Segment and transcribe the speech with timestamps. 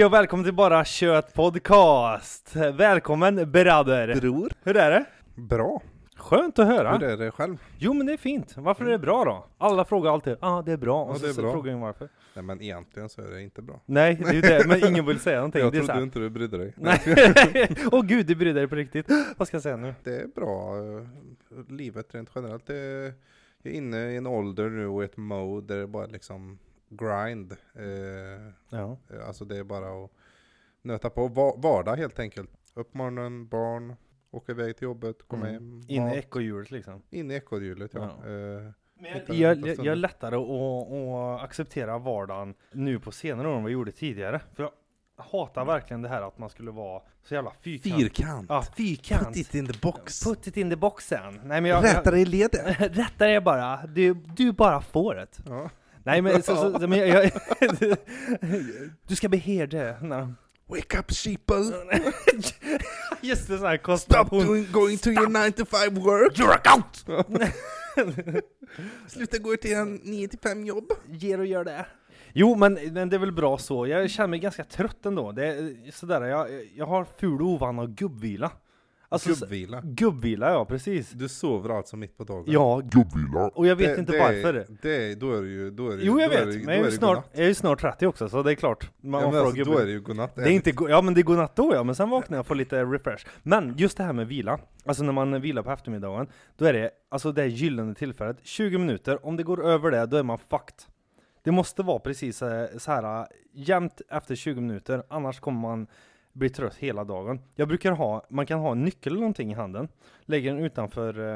[0.00, 2.56] Hej och välkommen till Bara Kött Podcast!
[2.56, 4.20] Välkommen bröder!
[4.20, 4.52] Bror.
[4.62, 5.04] Hur är det?
[5.34, 5.82] Bra.
[6.16, 6.92] Skönt att höra!
[6.98, 7.56] Hur är det själv?
[7.78, 9.46] Jo men det är fint, varför är det bra då?
[9.58, 11.52] Alla frågar alltid ja ah, det är bra, och Ja, så, det är så bra.
[11.52, 13.80] frågar ingen varför Nej men egentligen så är det inte bra.
[13.86, 15.98] Nej, det är ju det, men ingen vill säga någonting Jag det är så trodde
[15.98, 16.02] här.
[16.04, 16.74] inte du brydde dig.
[16.76, 17.00] Nej,
[17.92, 19.06] åh gud du bryr dig på riktigt!
[19.36, 19.94] Vad ska jag säga nu?
[20.04, 20.76] Det är bra.
[20.76, 21.06] eh,
[21.68, 22.66] Livet rent generellt.
[22.66, 23.12] Det är,
[23.62, 26.58] jag är inne i en ålder nu och ett mode där det bara liksom
[26.90, 27.52] grind.
[27.74, 30.10] Eh, Ja, alltså det är bara att
[30.82, 31.28] nöta på.
[31.28, 32.50] Va- Vardag helt enkelt.
[32.74, 33.96] Upp morgonen, barn,
[34.30, 35.54] åka iväg till jobbet, komma Mm.
[35.62, 35.82] hem.
[35.88, 38.18] in i ekorrhjulet liksom In i ekorrhjulet ja.
[38.24, 38.28] Ja.
[38.30, 38.70] Eh,
[39.26, 43.70] jag, jag, jag är lättare att, att acceptera vardagen nu på senare år än vad
[43.70, 44.72] jag gjorde tidigare För jag
[45.24, 48.46] hatar verkligen det här att man skulle vara så jävla fyrkant Fyrkant.
[48.50, 50.24] Ja, fyrkant Put it in the box.
[50.24, 51.40] Put it in the boxen.
[51.44, 52.18] Nej men jag...
[52.18, 52.80] I ledet.
[52.98, 53.86] rätta dig bara.
[53.86, 55.26] Du, du bara får det.
[55.46, 55.70] Ja.
[56.04, 57.30] Nej men så, så, men jag, jag,
[59.06, 59.96] Du ska be herde.
[60.02, 60.26] Nej.
[60.66, 61.56] Wake up sheeple.
[63.20, 64.46] Just det, sån här Stop konstellation.
[64.46, 66.38] doing, going to your 9 to 5 work.
[66.38, 67.24] You're out!
[69.08, 70.92] Sluta gå till en 9 till 5 jobb.
[71.08, 71.86] Ger och gör det.
[72.32, 73.86] Jo men, men det är väl bra så.
[73.86, 75.32] Jag känner mig ganska trött ändå.
[75.32, 78.50] Det är sådär, jag, jag har ful ovana och gubbvila.
[79.12, 79.80] Alltså, Gubbvila.
[79.84, 81.10] Gubbvila ja, precis.
[81.10, 82.44] Du sover alltså mitt på dagen?
[82.46, 82.82] Ja,
[83.54, 84.52] och jag vet inte det, varför.
[84.52, 86.64] Det, det, då är det ju, då är det, Jo jag då är vet, det,
[86.64, 88.50] men jag är, är ju det snart, jag är ju snart 30 också så det
[88.50, 88.90] är klart.
[89.00, 90.34] Man Ja, men får alltså, då är det ju godnatt.
[90.36, 92.40] Det är inte, go- ja men det är godnatt då ja, men sen vaknar jag
[92.40, 93.26] och får lite refresh.
[93.42, 96.90] Men just det här med vila, alltså när man vilar på eftermiddagen, då är det
[97.08, 100.76] alltså det gyllene tillfället, 20 minuter, om det går över det, då är man fucked.
[101.42, 102.36] Det måste vara precis
[102.78, 105.86] så här jämnt efter 20 minuter, annars kommer man
[106.32, 107.40] bli trött hela dagen.
[107.54, 109.88] Jag brukar ha, man kan ha en nyckel eller någonting i handen,
[110.24, 111.34] lägger den utanför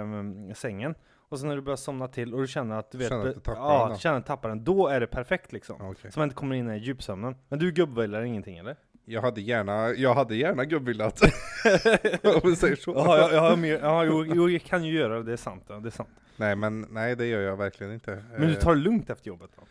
[0.48, 0.94] eh, sängen,
[1.28, 3.34] och sen när du börjar somna till och du känner att du vet, Känner att
[3.34, 3.98] du tappar ja, den då?
[3.98, 5.76] känner att du tappar den, då är det perfekt liksom.
[5.80, 6.12] Okej.
[6.12, 7.34] Så man inte kommer in i djupsömnen.
[7.48, 8.76] Men du gubbvilar ingenting eller?
[9.04, 11.20] Jag hade gärna, jag hade gärna gubbvillat.
[12.42, 12.90] Om vi säger så.
[12.90, 15.36] Ja, jag, jag, har mer, ja jo, jo, jag kan ju göra det, det är
[15.36, 15.64] sant.
[15.68, 16.08] Ja, det är sant.
[16.36, 18.24] Nej men nej det gör jag verkligen inte.
[18.32, 19.62] Men du Eh, tar det lugnt efter jobbet då?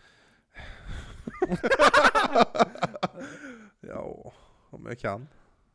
[3.88, 4.34] Ja,
[4.74, 5.28] om jag kan.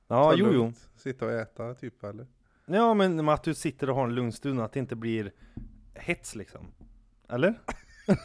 [0.08, 0.72] Ja, Ta jo, jo.
[0.96, 2.26] Sitta och äta typ eller?
[2.66, 5.32] Ja, men att du sitter och har en lugn stund, att det inte blir
[5.94, 6.66] hets liksom.
[7.28, 7.54] Eller?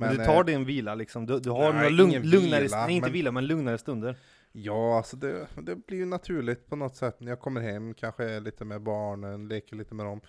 [0.00, 2.86] Men, du tar eh, din vila liksom, du, du har nej, några lugn, lugnare, vila,
[2.86, 4.16] nej inte men- vila, men lugnare stunder.
[4.52, 8.24] Ja, alltså det, det blir ju naturligt på något sätt när jag kommer hem, kanske
[8.24, 10.20] är lite med barnen, leker lite med dem.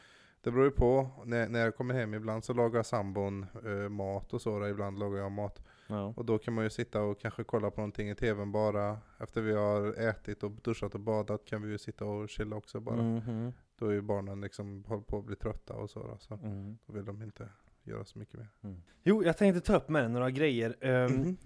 [0.42, 4.34] Det beror ju på, när, när jag kommer hem ibland så lagar sambon eh, mat
[4.34, 5.62] och så, ibland lagar jag mat.
[5.90, 6.14] Ja.
[6.18, 8.98] Och då kan man ju sitta och kanske kolla på någonting i tvn bara.
[9.20, 12.80] Efter vi har ätit och duschat och badat kan vi ju sitta och chilla också
[12.80, 13.02] bara.
[13.02, 16.34] Mhm, Då är ju barnen liksom, håller på att bli trötta och så, då, så
[16.34, 17.50] mm, då vill de inte
[17.84, 18.48] göra så mycket mer.
[18.64, 18.82] mm.
[19.04, 20.76] Jo, jag tänkte ta upp med dig några grejer.
[21.10, 21.38] Mhm.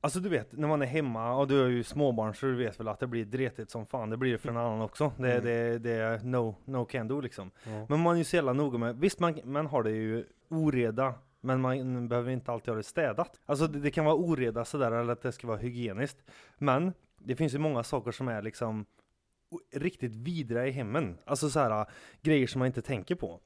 [0.00, 2.80] Alltså du vet, när man är hemma, och du har ju småbarn så du vet
[2.80, 5.12] väl att det blir dretigt som fan, det blir det för en annan också.
[5.18, 5.44] Det, Mm.
[5.44, 7.50] det, det är no, no can do liksom.
[7.64, 7.86] Ja.
[7.88, 11.14] Men man är ju så jävla noga med, visst man, man har det ju oreda,
[11.46, 13.40] men man behöver inte alltid ha det städat.
[13.46, 16.18] Alltså det, det kan vara oreda sådär, eller att det ska vara hygieniskt.
[16.58, 18.86] Men det finns ju många saker som är liksom
[19.74, 21.18] riktigt vidriga i hemmen.
[21.24, 21.86] Alltså så här
[22.22, 23.40] grejer som man inte tänker på.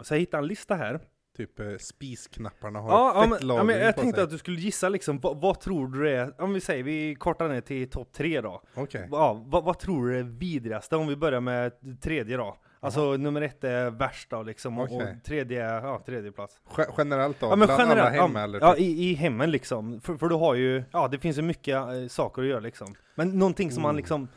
[0.00, 1.00] Så jag hittade en lista här.
[1.36, 4.24] Typ eh, spisknapparna har Ja, ja, fett ja, men jag tänkte sig.
[4.24, 7.48] att du skulle gissa liksom, vad, vad tror du är, om vi säger, vi kortar
[7.48, 8.62] ner till topp tre då.
[8.74, 9.08] Okej.
[9.10, 10.96] Ja, vad, vad tror du är vidrigaste?
[10.96, 11.72] Om vi börjar med
[12.02, 12.56] tredje då.
[12.84, 14.96] Alltså nummer ett är värst då liksom, och, Okej.
[15.18, 16.60] och tredje ja, tredje plats.
[16.76, 17.46] Ge- Generellt då?
[17.46, 18.60] Ja men bland alla generellt, hem ja, eller?
[18.60, 18.80] ja typ?
[18.82, 20.00] i, i hemmen liksom.
[20.00, 22.94] För, för du har ju, ja det finns ju mycket eh, saker att göra liksom.
[23.14, 24.28] Men någonting som man Oh, liksom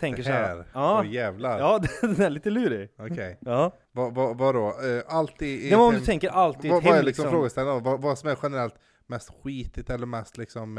[0.00, 0.56] tänker det så här.
[0.56, 0.64] här?
[0.74, 1.58] Ja, jävlar.
[1.58, 2.90] ja den är lite lurig.
[2.98, 3.38] Okej.
[3.40, 3.72] Ja.
[3.92, 4.66] Vad vad- vadå?
[4.68, 7.06] Eh, Allt i, i var om du tänker allt i ett hem vad är liksom,
[7.06, 7.30] liksom.
[7.30, 7.82] frågeställningen?
[7.84, 7.90] då?
[7.90, 8.74] Vad, vad som är generellt
[9.06, 10.78] mest skitigt eller mest liksom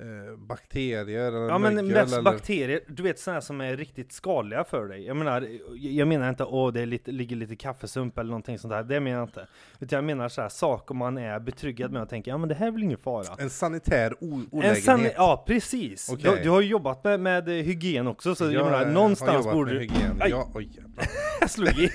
[0.00, 2.22] eh, bakterier eller Ja men mest eller?
[2.22, 5.06] bakterier, du vet sådana som är riktigt skadliga för dig.
[5.06, 8.82] Jag menar, jag menar inte åh det lite, ligger lite kaffesump eller någonting sånt där,
[8.82, 9.46] det menar jag inte.
[9.80, 12.54] Utan jag menar så här, saker man är betryggad med och tänker, ja men det
[12.54, 13.26] här är väl ingen fara.
[13.38, 14.84] En sanitär o- En olägenhet?
[14.84, 16.08] san- ja precis!
[16.12, 16.36] Okej.
[16.36, 19.34] Du, du har ju jobbat med, med hygien också, så jag, Jag menar, har någonstans
[19.36, 19.80] jobbat borde med du...
[19.80, 20.18] hygien.
[20.20, 20.30] Aj.
[20.30, 20.70] Ja, oj.
[21.40, 21.90] Jag slog i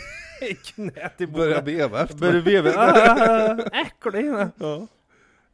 [0.66, 1.66] knät i Börjar bordet.
[1.66, 2.72] beva efter Börjar veva.
[2.78, 4.32] Ah, Äcklig!
[4.58, 4.88] Ja.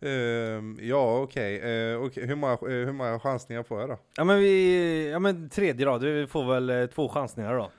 [0.01, 1.59] Ehm, Ja okej,
[1.91, 2.25] Eh, okej.
[2.27, 3.97] hur, många, eh, hur många chansningar får jag då?
[4.17, 7.71] ja men vi, ja men tredje då, du får väl eh, två chansningar då.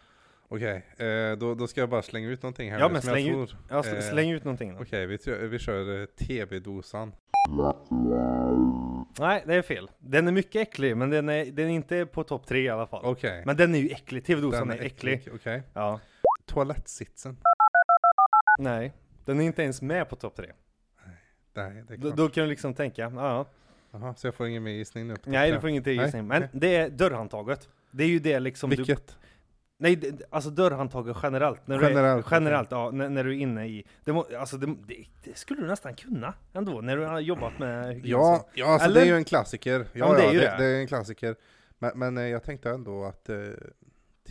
[0.48, 3.42] Okej, eh, då, då ska jag bara slänga ut någonting här Ja nu men släng
[3.42, 4.76] ut, ja, sl- släng ut någonting.
[4.80, 7.12] Okej, vi, tr- vi kör TV-dosan.
[9.18, 9.90] Nej, det är fel.
[9.98, 12.86] Den är mycket äcklig, men den är, den är inte på topp tre i alla
[12.86, 13.04] fall.
[13.04, 13.42] Okej.
[13.46, 15.28] Men den är ju äcklig, TV-dosan Den är äcklig.
[15.34, 15.62] Okej.
[15.74, 16.00] Ja.
[16.46, 17.36] Toalettsitsen.
[18.58, 18.92] Nej,
[19.24, 20.46] den är inte ens med på topp tre.
[21.54, 22.16] Nej, det är Då, klart.
[22.16, 23.46] då kan du liksom tänka, ja,
[23.92, 25.16] Jaha, så jag får ingen mer gissning nu?
[25.24, 26.26] Nej, du får ingen till Nej, gissning.
[26.26, 26.60] Men okej.
[26.60, 27.68] det är dörrhandtaget.
[27.90, 28.76] Det är ju det liksom du...
[28.76, 29.16] Vilket?
[29.78, 31.66] Nej, det, alltså dörrhandtaget generellt.
[31.66, 32.36] När du är, Generellt, okej.
[32.36, 32.90] generellt, ja.
[32.90, 33.86] När, när du är inne i...
[34.04, 37.58] Det, må, alltså det, det, det skulle du nästan kunna ändå, när du har jobbat
[37.58, 38.18] med hygien.
[38.18, 39.00] Ja, ja alltså Eller?
[39.00, 39.86] det är ju en klassiker.
[39.92, 40.64] Ja, men det är ja, ju det, det.
[40.64, 41.36] det är en klassiker.
[41.78, 43.36] Men, men eh, jag tänkte ändå att eh,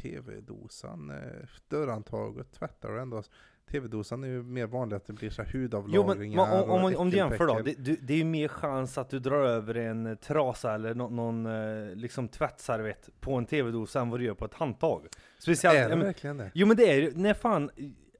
[0.01, 3.23] tv-dosan, eh, dörrhandtaget tvättar du ändå.
[3.71, 6.95] Tv-dosan är ju mer vanligt att det blir så här Jo men hudavlagringar om, om,
[6.95, 9.75] om du jämför då, det, du, det är ju mer chans att du drar över
[9.77, 14.25] en eh, trasa eller nå- någon eh, liksom tvättservett på en tv-dosa än vad du
[14.25, 15.07] gör på ett handtag.
[15.39, 16.51] Speciellt, Är det verkligen det?
[16.53, 17.69] jo men det är ju, när fan,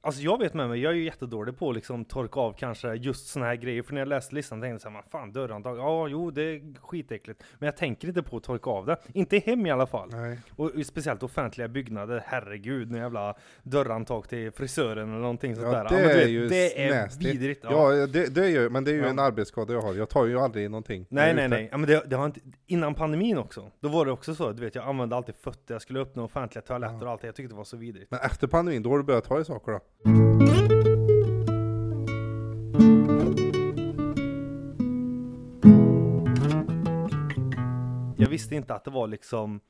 [0.00, 2.94] alltså jag vet med mig, jag är ju jättedålig på att liksom torka av kanske
[2.94, 6.08] just såna här grejer, för när jag läste listan tänkte jag såhär, fan dörrhandtag, ja
[6.08, 9.40] jo det är skitäckligt, men jag tänker inte på att torka av det, inte i
[9.40, 10.08] hem i alla fall.
[10.12, 10.38] Nej.
[10.56, 15.96] Och speciellt offentliga byggnader, herregud, när jävla dörrhandtag till frisören eller någonting sånt Ja, där.
[15.96, 17.24] det du är ju det är nasty.
[17.30, 17.64] vidrigt.
[17.64, 19.08] Ja, det, det är ju, men det är ju Ja.
[19.08, 19.94] en arbetsskada jag har.
[19.94, 21.06] Jag tar ju aldrig någonting.
[21.08, 24.12] Nej nej nej, ja, men det, det har inte, innan pandemin också, då var det
[24.12, 27.04] också så, du vet jag använde alltid fötter, jag skulle öppna offentliga toaletter Ja.
[27.04, 28.10] och allt det, jag tyckte det var så vidrigt.
[28.10, 29.80] Men efter pandemin, då har du börjat ta i saker då?
[30.02, 30.12] Jag
[38.28, 39.60] visste inte att det var liksom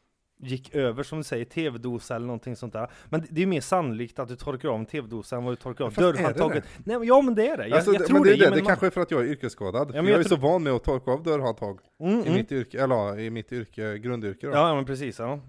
[0.43, 2.91] gick över som du säger, tv-dosa eller någonting sånt där.
[3.09, 5.85] Men det, är mer sannolikt att du torkar av en tv-dosa än vad du torkar
[5.85, 6.65] av dörrhandtaget.
[6.85, 8.37] Nej men ja men det är det, jag, Alltså, jag det- tror men det, är
[8.37, 9.87] det, ja, det man- kanske är för att jag är yrkesskadad.
[9.89, 12.35] men jag, jag är tror- så van med att torka av dörrhandtag mm, i mm.
[12.35, 14.53] mitt yrke, eller ja, i mitt yrke, grundyrke då.
[14.53, 15.41] Ja, ja men precis ja.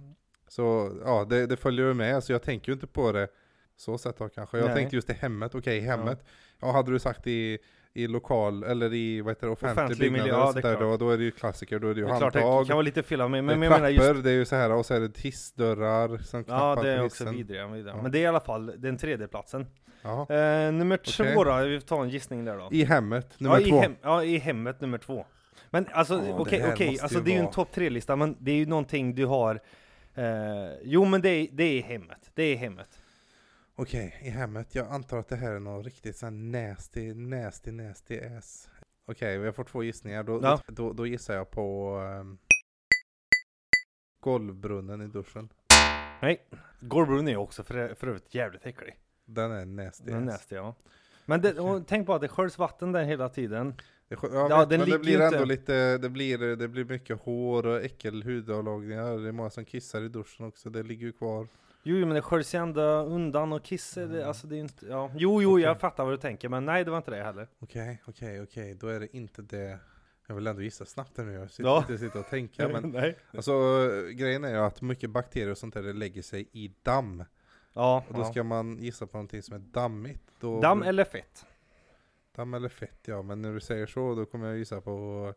[0.47, 3.27] Så ja, det, det följer ju med, så jag tänker ju inte på det
[3.81, 4.57] så sätt då kanske.
[4.57, 4.75] Jag Nej.
[4.75, 6.25] tänkte just i hemmet, okej i hemmet.
[6.59, 6.71] Ja.
[6.71, 7.57] hade du sagt i,
[7.93, 11.09] i lokal, eller i vad heter det, offentlig, Offentlig byggnad miljö, ja, där, då, då
[11.09, 12.67] är det ju klassiker, då är det ju Det är klart det handtag.
[12.67, 14.55] kan vara lite fel av mig, men, men jag menar just det är ju så
[14.55, 17.95] här, och så är det hissdörrar som Ja knappar det är också vidriga, vidriga.
[17.95, 18.01] Ja.
[18.01, 19.67] Men det är i alla fall den tredje platsen.
[20.01, 20.21] Ja.
[20.29, 21.63] Eh, nummer två Okej.
[21.63, 22.69] då, vi tar en gissning där då.
[22.71, 23.77] I hemmet, nummer ja, två.
[23.77, 25.25] I hem, ja, i hemmet nummer två.
[25.69, 28.15] Men alltså, Ja, okej, här okej, måste alltså ju det är ju en topp tre-lista,
[28.15, 29.59] men det är ju någonting du har
[30.15, 30.23] eh,
[30.83, 33.00] Jo men det är, det är hemmet, det är hemmet.
[33.81, 34.75] Okej, i hemmet.
[34.75, 38.69] Jag antar att det här är något riktigt sån nasty, nasty, nasty ass.
[39.05, 40.23] Okej, jag får två gissningar.
[40.23, 40.61] Då, Ja.
[40.67, 42.37] då, då gissar jag på um,
[44.23, 45.49] golvbrunnen i duschen.
[46.21, 46.47] Nej,
[46.79, 48.97] Gorbron är också för, för övrigt jävligt äcklig.
[49.25, 50.03] Den är nasty.
[50.05, 50.75] Den är nasty ja.
[51.25, 53.73] Men det, och tänk på att det sköljs vatten där hela tiden.
[54.07, 56.67] Det, ja, Ja, vet, den men det blir ju ändå inte- lite, det blir, det
[56.67, 59.17] blir mycket hår och äckel hudavlagringar.
[59.17, 61.47] Det är många som kissar i duschen också, det ligger ju kvar.
[61.83, 64.27] Jo men det sköljs ju ändå undan och kiss, är det, Mm.
[64.27, 65.11] alltså det är inte, ja.
[65.15, 65.79] Jo jo, jag Okej.
[65.79, 67.47] fattar vad du tänker, men nej det var inte det heller.
[67.59, 69.79] Okej, okej, okej, då är det inte det.
[70.27, 71.77] Jag vill ändå gissa snabbt här nu, jag sitter Ja.
[71.79, 72.67] inte sitta och tänka.
[72.67, 73.17] Men nej.
[73.33, 73.51] alltså,
[74.13, 77.23] grejen är ju att mycket bakterier och sånt där lägger sig i damm.
[77.73, 78.25] Ja, Och då ja.
[78.31, 80.23] ska man gissa på någonting som är dammigt.
[80.39, 81.45] Då Damm eller fett?
[82.35, 83.21] damm eller fett, ja.
[83.21, 85.33] Men när du säger så, då kommer jag gissa på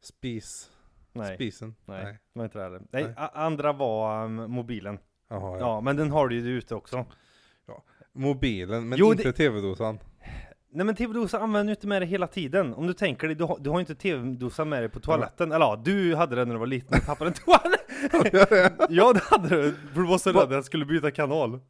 [0.00, 0.70] spis.
[1.12, 1.34] Nej.
[1.34, 1.74] Spisen.
[1.84, 2.12] Nej, Nej.
[2.32, 2.82] det var inte det heller.
[2.90, 3.14] Nej, Nej.
[3.16, 4.98] andra var um, mobilen.
[5.30, 5.58] Jaha, Ja.
[5.60, 5.80] ja.
[5.80, 7.04] men den har du ju ute också.
[8.12, 9.98] Mobilen, men Jo, inte det- tv-dosan.
[10.72, 12.74] Nej men tv-dosa använder du inte med dig hela tiden.
[12.74, 15.52] Om du tänker dig, du har, du har inte tv-dosa med dig på toaletten.
[15.52, 18.80] Eller ja, du hade den när du var liten och tappade en toalett.
[18.88, 21.60] ja det hade du, för du var så rädd att jag skulle byta kanal.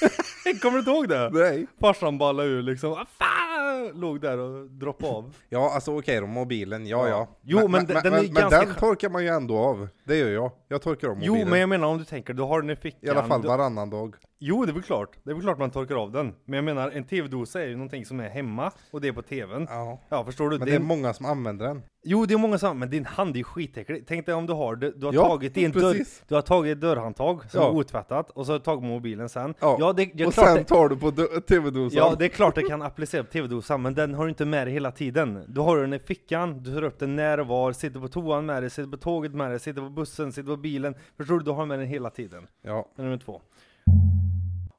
[0.62, 1.30] Kommer du inte ihåg det?
[1.32, 1.66] Nej.
[1.80, 4.00] Farsan ballade ur liksom, ah, fan!
[4.00, 5.34] Låg där och droppade av.
[5.48, 7.10] Ja, alltså okej då, mobilen, ja Ja.
[7.10, 7.28] ja.
[7.42, 9.88] Jo, men den- den är men ganska den skö- torkar man ju ändå av.
[10.06, 10.50] Det gör jag.
[10.68, 11.38] Jag torkar av mobilen.
[11.40, 13.00] Jo men jag menar om du tänker, du har den i fickan.
[13.02, 14.14] I alla fall du, varannan dag.
[14.38, 16.34] Jo det är väl klart, det är väl klart man torkar av den.
[16.44, 19.22] Men jag menar en tv-dosa är ju någonting som är hemma och det är på
[19.22, 19.66] tvn.
[19.70, 20.00] Ja.
[20.08, 20.58] Ja förstår du?
[20.58, 21.82] Men Det det är är många som använder den.
[22.08, 24.04] Jo det är många som, men din hand är ju skitäcklig.
[24.08, 25.96] Tänk dig om du har, du, du har Ja, tagit i en dörr,
[26.28, 27.68] du har tagit ett dörrhandtag som Ja.
[27.68, 29.54] är otvättat och så har du tagit mobilen sen.
[29.60, 31.10] Ja, Ja, det, ja, och sen det, tar du på
[31.40, 31.96] tv-dosan.
[31.98, 34.66] ja det är klart det kan applicera på tv-dosan, men den har du inte med
[34.66, 35.44] dig hela tiden.
[35.48, 38.46] Du har den i fickan, du tar upp den när och var, sitter på toan
[38.46, 40.94] med dig, sitter på tåget med dig, sitter på bussen, sitter på bilen.
[41.16, 41.44] Förstår du?
[41.44, 42.46] Du har med den hela tiden.
[42.62, 42.88] ja.
[42.96, 43.40] Det är nummer två.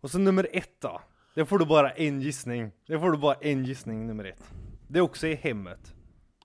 [0.01, 1.01] Och så nummer ett då.
[1.35, 2.71] Det får du bara en gissning.
[2.87, 4.43] Det får du bara en gissning nummer ett.
[4.87, 5.93] Det är också i hemmet.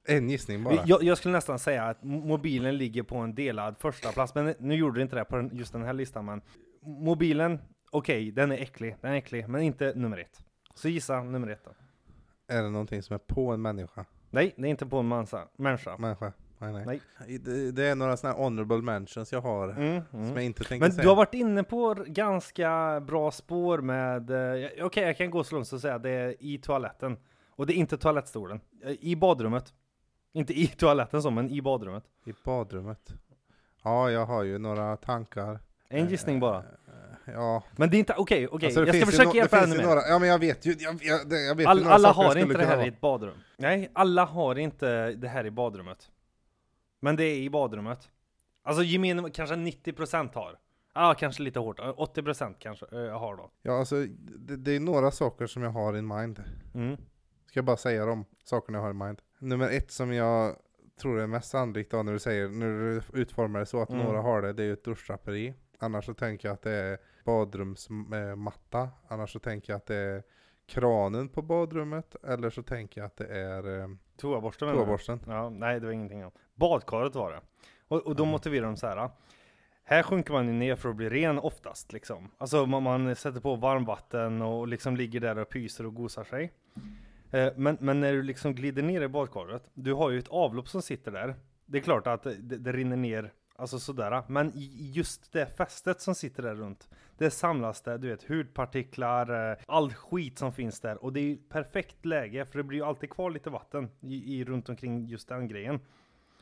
[0.04, 0.74] En gissning bara.
[0.86, 4.54] Jag, jag skulle nästan säga att mo- mobilen ligger på en delad första plats men
[4.58, 6.40] nu gjorde det inte det på just den här listan men
[6.84, 7.58] Mobilen,
[7.90, 10.44] okej, den är äcklig, den är äcklig, men inte nummer ett.
[10.74, 11.70] Så gissa nummer ett då.
[12.54, 14.04] Är det någonting som är på en människa?
[14.30, 15.96] Nej, det är inte på en mansa, människa.
[15.98, 16.32] Människa?
[16.62, 17.00] Nej, nej.
[17.20, 17.38] Nej.
[17.38, 19.68] Det, det är några sådana här honorable mentions jag har.
[19.68, 20.34] Mm, Som mm.
[20.34, 21.02] jag inte tänkte Men säga.
[21.02, 25.54] du har varit inne på ganska bra spår med, eh, okej jag kan gå så
[25.54, 27.16] långt så att säga det är i toaletten.
[27.50, 28.60] Och det är inte toalettstolen.
[28.84, 29.72] Eh, I badrummet.
[30.32, 32.04] Inte i toaletten så, men i badrummet.
[32.26, 33.14] I badrummet.
[33.84, 35.58] Ja, jag har ju några tankar.
[35.88, 36.58] En gissning bara.
[36.58, 36.64] Eh,
[37.26, 37.62] Ja.
[37.76, 39.72] Men det är inte, okej, okej, Alltså, det jag ska ju försöka no- hjälpa ännu
[39.74, 39.86] ju mer.
[39.86, 40.74] några, Ja, men jag vet ju.
[40.78, 42.84] Jag, jag, jag vet ju All, några alla har inte det här ha.
[42.84, 43.34] i ett badrum.
[43.56, 46.10] Nej, alla har inte det här i badrummet.
[47.04, 48.10] Men det är i badrummet.
[48.62, 50.58] Alltså gemene, kanske 90% har.
[50.94, 51.78] Ja, kanske lite hårt.
[51.80, 53.50] 80% kanske äh, har då.
[53.62, 53.96] Ja, alltså
[54.38, 56.42] det, det är några saker som jag har in mind.
[56.74, 56.96] Mm.
[57.46, 59.22] Ska jag bara säga de sakerna jag har i mind.
[59.38, 60.56] Nummer ett som jag
[61.00, 64.04] tror är mest sannolikt då när du säger, när du utformar det så att Mm.
[64.04, 65.54] några har det, det är ju ett duschdraperi.
[65.78, 68.88] Annars så tänker jag att det är badrumsmatta.
[69.08, 70.22] Annars så tänker jag att det är
[70.72, 72.16] kranen på badrummet.
[72.24, 75.20] Eller så tänker jag att det är eh, Toaborsten toaborsten.
[75.26, 76.24] Ja, nej det var ingenting.
[76.54, 77.40] Badkaret var det.
[77.88, 78.30] Och, och då Ja.
[78.30, 79.10] motiverar de så här.
[79.84, 82.30] Här sjunker man ju ner för att bli ren oftast liksom.
[82.38, 86.52] Alltså man, man sätter på varmvatten och liksom ligger där och pyser och gosar sig.
[87.30, 90.68] Eh, men, men när du liksom glider ner i badkaret, du har ju ett avlopp
[90.68, 91.34] som sitter där.
[91.66, 94.22] Det är klart att det, det rinner ner, alltså sådär.
[94.26, 96.88] Men just det fästet som sitter där runt,
[97.18, 101.04] det samlas där, du vet, hudpartiklar, eh, all skit som finns där.
[101.04, 104.38] Och det är ju perfekt läge, för det blir ju alltid kvar lite vatten i,
[104.38, 105.80] i runt omkring just den grejen.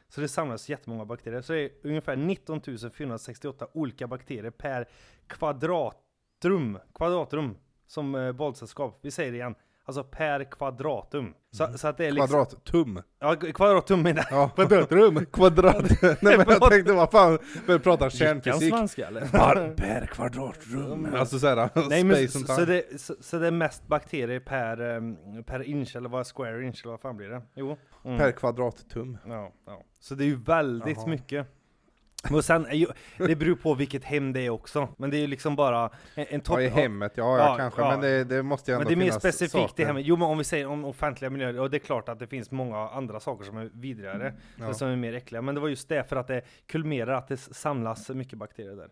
[0.08, 1.40] Så det samlas jättemånga bakterier.
[1.40, 2.60] Så det är ungefär 19
[2.94, 4.88] 468 olika bakterier per
[5.26, 8.98] kvadratrum, kvadratrum som eh, badsällskap.
[9.02, 9.54] Vi säger det igen.
[9.90, 11.34] Alltså per kvadratum.
[11.50, 12.28] Så, så att det är liksom...
[12.28, 13.02] Kvadrattum.
[13.20, 14.40] Ja, kvadrattum menar jag.
[14.40, 14.48] Ja.
[14.48, 15.26] Kvadratrum.
[15.32, 16.02] Kvadrat.
[16.02, 18.74] Nej men jag tänkte vad fan, började prata kärnfysik.
[18.74, 19.20] svenska eller?
[19.32, 21.14] Var per kvadratrum.
[21.14, 22.66] Alltså såhär, Nej men space så, and så, time.
[22.66, 25.16] det, så, så det är mest bakterier per, um,
[25.46, 27.42] per inch eller vad square inch eller vad fan blir det?
[27.54, 27.76] Jo.
[28.04, 28.18] Mm.
[28.18, 29.18] Per kvadrattum.
[29.26, 29.82] Ja, ja.
[30.00, 31.06] Så det är ju väldigt Jaha.
[31.06, 31.46] mycket.
[32.30, 32.86] Och sen, är ju,
[33.18, 34.88] det beror på vilket hem det är också.
[34.96, 36.56] Men det är ju liksom bara en, en topp...
[36.56, 37.90] Ja i hemmet, ja, ja, Ja, kanske, ja.
[37.90, 39.82] men det, det måste ju Men ändå det är mer specifikt saker.
[39.82, 40.04] i hemmet.
[40.06, 42.50] Jo men om vi säger om offentliga miljöer, och det är klart att det finns
[42.50, 44.74] många andra saker som är vidrigare, Ja.
[44.74, 45.42] som är mer äckliga.
[45.42, 48.88] Men det var just det, för att det kulminerar att det samlas mycket bakterier där.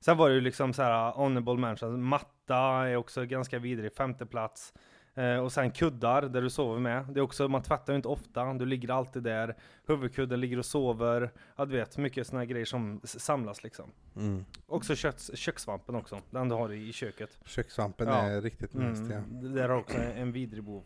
[0.00, 2.56] Sen var det ju liksom så här honorable mentions, matta
[2.88, 4.72] är också ganska vidrig, femte plats.
[5.16, 7.04] Eh, och sen kuddar där du sover med.
[7.10, 9.56] Det är också, man tvättar ju inte ofta, du ligger alltid där.
[9.86, 11.30] Huvudkudden ligger och sover.
[11.56, 13.84] Ja du vet, mycket sådana grejer som samlas liksom.
[14.16, 14.44] Mm.
[14.66, 17.38] Också köks, kökssvampen också, den du har i, i köket.
[17.44, 18.14] Kökssvampen Ja.
[18.14, 18.80] är riktigt ja.
[18.80, 20.82] Mm, det där har också en, en vidrig bov.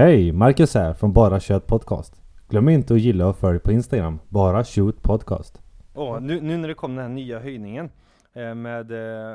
[0.00, 0.32] Hej!
[0.32, 2.22] Marcus här från Bara Kött Podcast.
[2.48, 5.62] Glöm inte att gilla och följ på Instagram, Bara Shoot Podcast.
[5.94, 7.90] Åh, nu, nu när det kom den här nya höjningen
[8.32, 8.90] eh, med,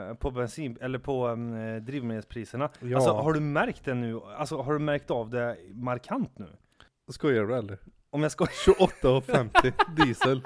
[0.10, 2.70] eh, på bensin, eller på eh, drivmedelspriserna.
[2.80, 2.96] Ja.
[2.96, 4.20] Alltså har du märkt det nu?
[4.38, 6.48] Alltså har du märkt av det markant nu?
[7.12, 7.78] Skojar du eller?
[8.10, 8.46] Om jag ska...
[8.46, 9.74] 28,50
[10.06, 10.42] diesel.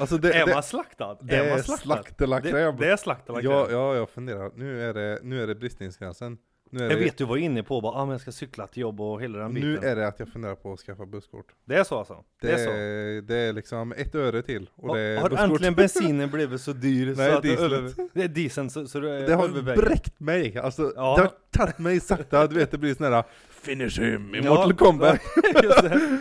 [0.00, 1.18] Alltså det, är det, man slaktad?
[1.20, 2.40] det är är slaktad?
[2.40, 4.50] Det, det är slakt eller Ja, ja, jag funderar.
[4.54, 6.38] Nu är det, nu är det bristningsgränsen.
[6.70, 8.66] Nu är Jag det, vet du var inne på bara, ah, men jag ska cykla
[8.66, 9.70] till jobb och hela den biten.
[9.72, 11.46] nu är det att jag funderar på att skaffa busskort.
[11.64, 12.24] Det är så alltså?
[12.40, 12.70] Det, Det, är så?
[12.70, 14.70] är, det är liksom ett öre till.
[14.74, 15.50] Och det är har busskort.
[15.50, 17.70] äntligen bensinen blivit så dyr Nej, så att diesel.
[17.70, 21.14] det, över, det är dieseln så, så det, Det har bräckt mig, alltså Ja.
[21.16, 24.50] det har tagit mig sakta, du vet det blir sån här Finish him i Ja,
[24.54, 25.20] Mortal Kombat
[25.62, 26.18] Just det.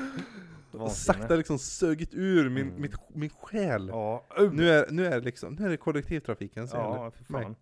[0.72, 0.90] och Vansinne.
[1.20, 2.82] sakta liksom sugit ur min, Mm.
[2.82, 6.80] mitt, min själ Ja, nu, är, nu, är det liksom, nu är det kollektivtrafiken som
[6.80, 7.44] ja gäller för mig.
[7.44, 7.56] fan.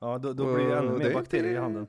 [0.00, 1.86] Ja, då, då blir det ännu Och mer det- bakterier i handen.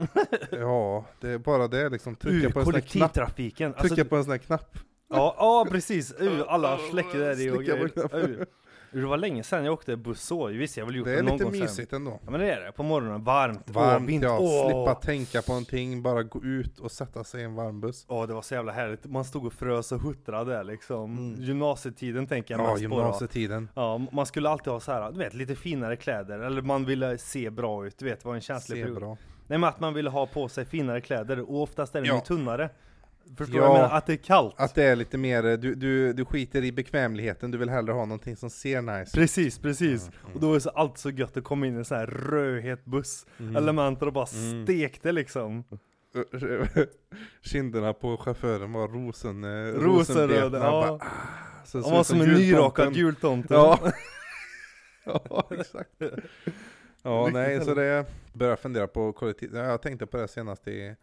[0.50, 3.74] Ja, det är bara det liksom, trycka Ur på en kollektivtrafiken.
[3.74, 6.14] Alltså, Trycka på en sån här knapp ja, ja, precis.
[6.18, 8.46] Ur, alla släcker där i och grejer.
[8.92, 10.46] Det var länge sedan jag åkte buss så.
[10.46, 12.52] Visst, jag väl gjort Det det, är någon lite gång mysigt ändå Ja men det
[12.52, 12.72] är det.
[12.72, 13.70] På morgonen, varmt.
[13.70, 14.66] Varmt vind- ja, Åh.
[14.66, 18.26] slippa tänka på någonting, bara gå ut och sätta sig i en varm buss Åh,
[18.26, 19.04] det var så jävla härligt.
[19.06, 21.18] Man stod och frös och huttrade liksom.
[21.18, 21.42] Mm.
[21.42, 25.18] Gymnasietiden tänker jag Ja, mest på gymnasietiden Ja, man skulle alltid ha så här, du
[25.18, 26.38] vet, lite finare kläder.
[26.38, 28.98] Eller man ville se bra ut, du vet, det var en känslig Se period.
[29.00, 32.06] bra Nej men att man ville ha på sig finare kläder, och oftast är de
[32.08, 32.20] Ja.
[32.20, 32.70] tunnare.
[33.38, 33.64] Förstår Ja.
[33.64, 33.90] jag menar?
[33.96, 34.54] Att det är kallt.
[34.58, 38.04] Att det är lite mer, du, du, du skiter i bekvämligheten, du vill hellre ha
[38.04, 40.02] någonting som ser nice Precis, precis.
[40.02, 40.34] Mm, mm.
[40.34, 42.06] Och då är det så allt så gött att komma in i en sån här
[42.06, 43.26] rödhet buss.
[43.40, 43.56] Mm.
[43.56, 44.64] Elementer och bara Mm.
[44.64, 45.64] stekte liksom.
[47.42, 50.70] Kinderna på chauffören var rosen, eh, Rosenröda, ja.
[50.70, 51.00] bara, ah,
[51.64, 53.54] så det Han var som en nyrakad jultomte.
[53.54, 53.78] Ja.
[55.04, 55.90] ja, exakt.
[57.02, 59.50] Ja, nej, så det börjar fundera på kollektiv.
[59.54, 60.96] ja, Jag tänkte på det senast i,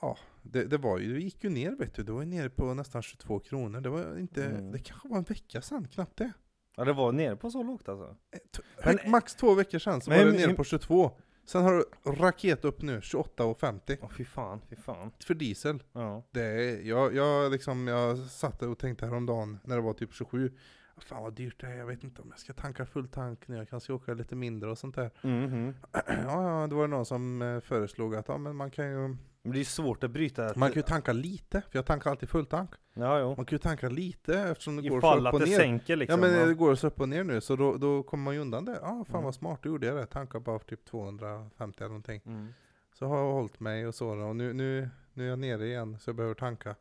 [0.00, 2.50] ja, det, det var ju, det gick ju ner vet du, det var ju nere
[2.50, 3.80] på nästan 22 kronor.
[3.80, 4.72] Det var inte, Mm.
[4.72, 6.32] det kanske var en vecka sedan, knappt det.
[6.76, 8.06] Ja det var nere på så lågt alltså.
[8.06, 11.10] Eh, t- Men- hög- max två veckor sedan så Men- var det nere på 22.
[11.46, 15.10] Sen har det raket upp nu, 28,50 Åh fy fan, fy fan.
[15.24, 15.82] för diesel.
[15.92, 16.22] Ja.
[16.30, 20.52] Det är, jag, jag, liksom, jag satt och tänkte häromdagen när det var typ 27.
[20.96, 23.56] Fan vad dyrt det är, jag vet inte om jag ska tanka full tank nu,
[23.56, 25.10] jag kanske åka lite mindre och sånt där.
[25.22, 25.74] Mhm.
[25.92, 29.16] ja, ja, då var det någon som eh, föreslog att ja, men man kan ju
[29.42, 30.52] Men det är svårt att bryta.
[30.56, 32.70] Man kan ju tanka lite, för jag tankar alltid fulltank.
[32.94, 33.26] Ja, jo.
[33.36, 35.56] Man kan ju tanka lite eftersom det går så Ifall upp att och det ner.
[35.58, 36.20] sänker liksom.
[36.22, 36.46] ja men ja.
[36.46, 38.78] det går så upp och ner nu, så då, då kommer man ju undan det.
[38.82, 39.24] Ja, ah, fan Mm.
[39.24, 40.06] vad smart, då gjorde jag det.
[40.06, 42.20] Tankar bara för typ 250 eller någonting.
[42.26, 42.48] Mm.
[42.92, 45.98] Så har jag hållit mig och så och nu, nu, nu är jag nere igen
[46.00, 46.74] så jag behöver tanka.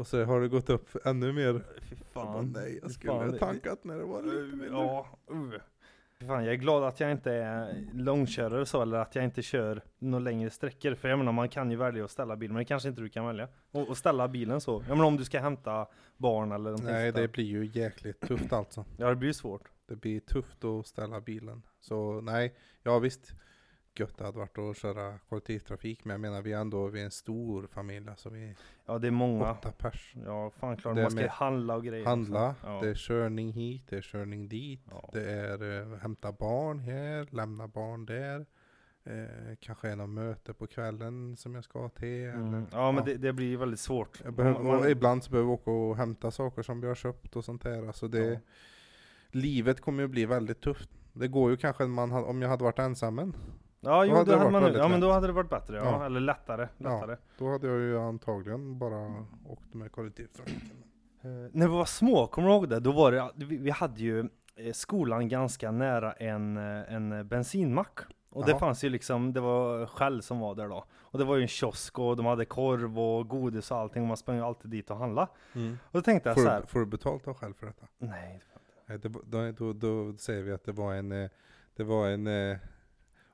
[0.00, 1.52] Och så har det gått upp ännu mer.
[1.82, 2.52] Fy Jag bara, fan.
[2.56, 4.68] nej, jag skulle fan, ha tankat när det var lite mindre.
[4.68, 5.52] Ja, uh.
[6.26, 9.82] Fan, jag är glad att jag inte är långkörare så, eller att jag inte kör
[9.98, 10.94] några längre sträckor.
[10.94, 13.08] För jag menar, man kan ju välja att ställa bilen, men det kanske inte du
[13.08, 13.48] kan välja.
[13.70, 14.84] Och, och ställa bilen så.
[14.88, 18.52] Jag menar om du ska hämta barn eller någonting Nej, det blir ju jäkligt tufft
[18.52, 18.84] alltså.
[18.96, 19.68] Ja, det blir svårt.
[19.86, 21.62] Det blir tufft att ställa bilen.
[21.80, 23.34] Så nej, ja visst.
[24.00, 27.04] Gött det hade varit att köra kollektivtrafik, men jag menar vi är ändå vi är
[27.04, 28.54] en stor familj, alltså vi
[28.86, 29.50] Ja, det är många.
[29.52, 30.14] åtta pers.
[30.26, 30.96] Ja, fan klart.
[30.96, 32.04] Man ska handla och grejer.
[32.04, 32.66] Handla, också.
[32.66, 32.80] Ja.
[32.82, 35.10] det är körning hit, det är körning dit, Ja.
[35.12, 38.46] det är eh, hämta barn här, lämna barn där.
[39.04, 42.24] Eh, kanske är något möte på kvällen som jag ska till.
[42.24, 42.48] Mm.
[42.54, 44.22] Eller, Ja, men det, det blir väldigt svårt.
[44.36, 47.44] behöver, Man- ibland så behöver jag åka och hämta saker som vi har köpt och
[47.44, 47.86] sånt där.
[47.86, 48.38] Alltså det, Ja.
[49.32, 50.90] Livet kommer ju bli väldigt tufft.
[51.12, 53.34] Det går ju kanske man, om jag hade varit ensam.
[53.80, 55.84] Ja, jo, Då hade det hade man, ja men då hade det varit bättre, ja.
[55.84, 56.06] Ja.
[56.06, 56.68] Eller lättare.
[56.78, 56.90] Ja.
[56.90, 57.16] lättare.
[57.38, 60.82] Då hade jag ju antagligen bara åkt med kollektivtrafiken.
[61.22, 62.80] Eh, när vi var små, kommer du ihåg det?
[62.80, 67.98] Då var det, vi, vi hade ju eh, skolan ganska nära en, eh, en bensinmack.
[68.30, 68.58] Och det Jaha.
[68.58, 70.84] fanns ju liksom, det var Shell som var där då.
[71.00, 74.08] Och det var ju en kiosk och de hade korv och godis och allting och
[74.08, 75.28] man sprang ju alltid dit och handla.
[75.82, 77.86] Och då tänkte jag Får, så här, får du betalt av själv för detta?
[77.98, 78.40] nej.
[78.86, 81.08] Det, då, då, då säger vi att det var en,
[81.76, 82.26] det var en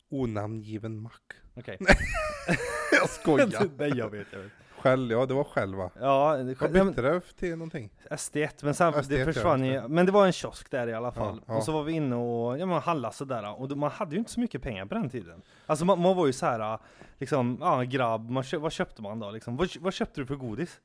[0.09, 1.33] onamngiven mack.
[1.55, 1.79] Okej.
[2.93, 3.69] jag skojar!
[3.79, 4.53] nej jag vet, jag vet.
[4.79, 5.91] Själv, ja det var själva.
[6.01, 7.91] Ja, det, Vad bytte det till någonting?
[8.11, 11.13] ST1, men sen ST1, det försvann ju, men det var en kiosk där i alla
[11.13, 11.37] fall.
[11.37, 11.57] Ja, ja.
[11.57, 14.31] Och så var vi inne och, ja man handlade sådär, och man hade ju inte
[14.31, 15.43] så mycket pengar på den tiden.
[15.67, 16.79] Alltså man, man var ju så här
[17.19, 19.57] liksom, ja grabb, man vad köpte man då liksom?
[19.57, 20.81] Vad, vad köpte du för godis?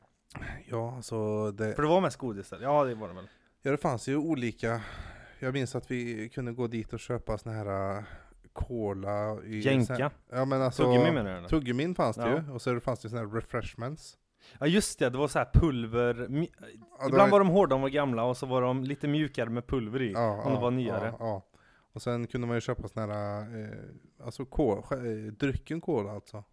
[0.66, 3.28] Ja, alltså det, För det var mest godis där, ja det var det väl.
[3.62, 4.82] ja, det fanns ju olika.
[5.40, 8.04] Jag minns att vi kunde gå dit och köpa såna här
[8.54, 9.38] cola.
[9.44, 10.84] I, Jänka, Ja men alltså.
[10.84, 11.48] tuggummi menar du?
[11.48, 12.44] Tuggummin fanns det Ja.
[12.48, 14.18] ju, och så fanns det såna här refreshments.
[14.60, 16.50] Ja just det, det var så här pulver, mi-
[17.00, 19.68] Ja, ibland var de hårda och var gamla och så var de lite mjukare med
[19.68, 20.12] pulver i.
[20.12, 21.08] ja, om ja, var nyare.
[21.08, 21.46] Ja, ja.
[21.94, 26.44] Och sen kunde man ju köpa såna här, eh, alltså cola, eh, drycken cola alltså.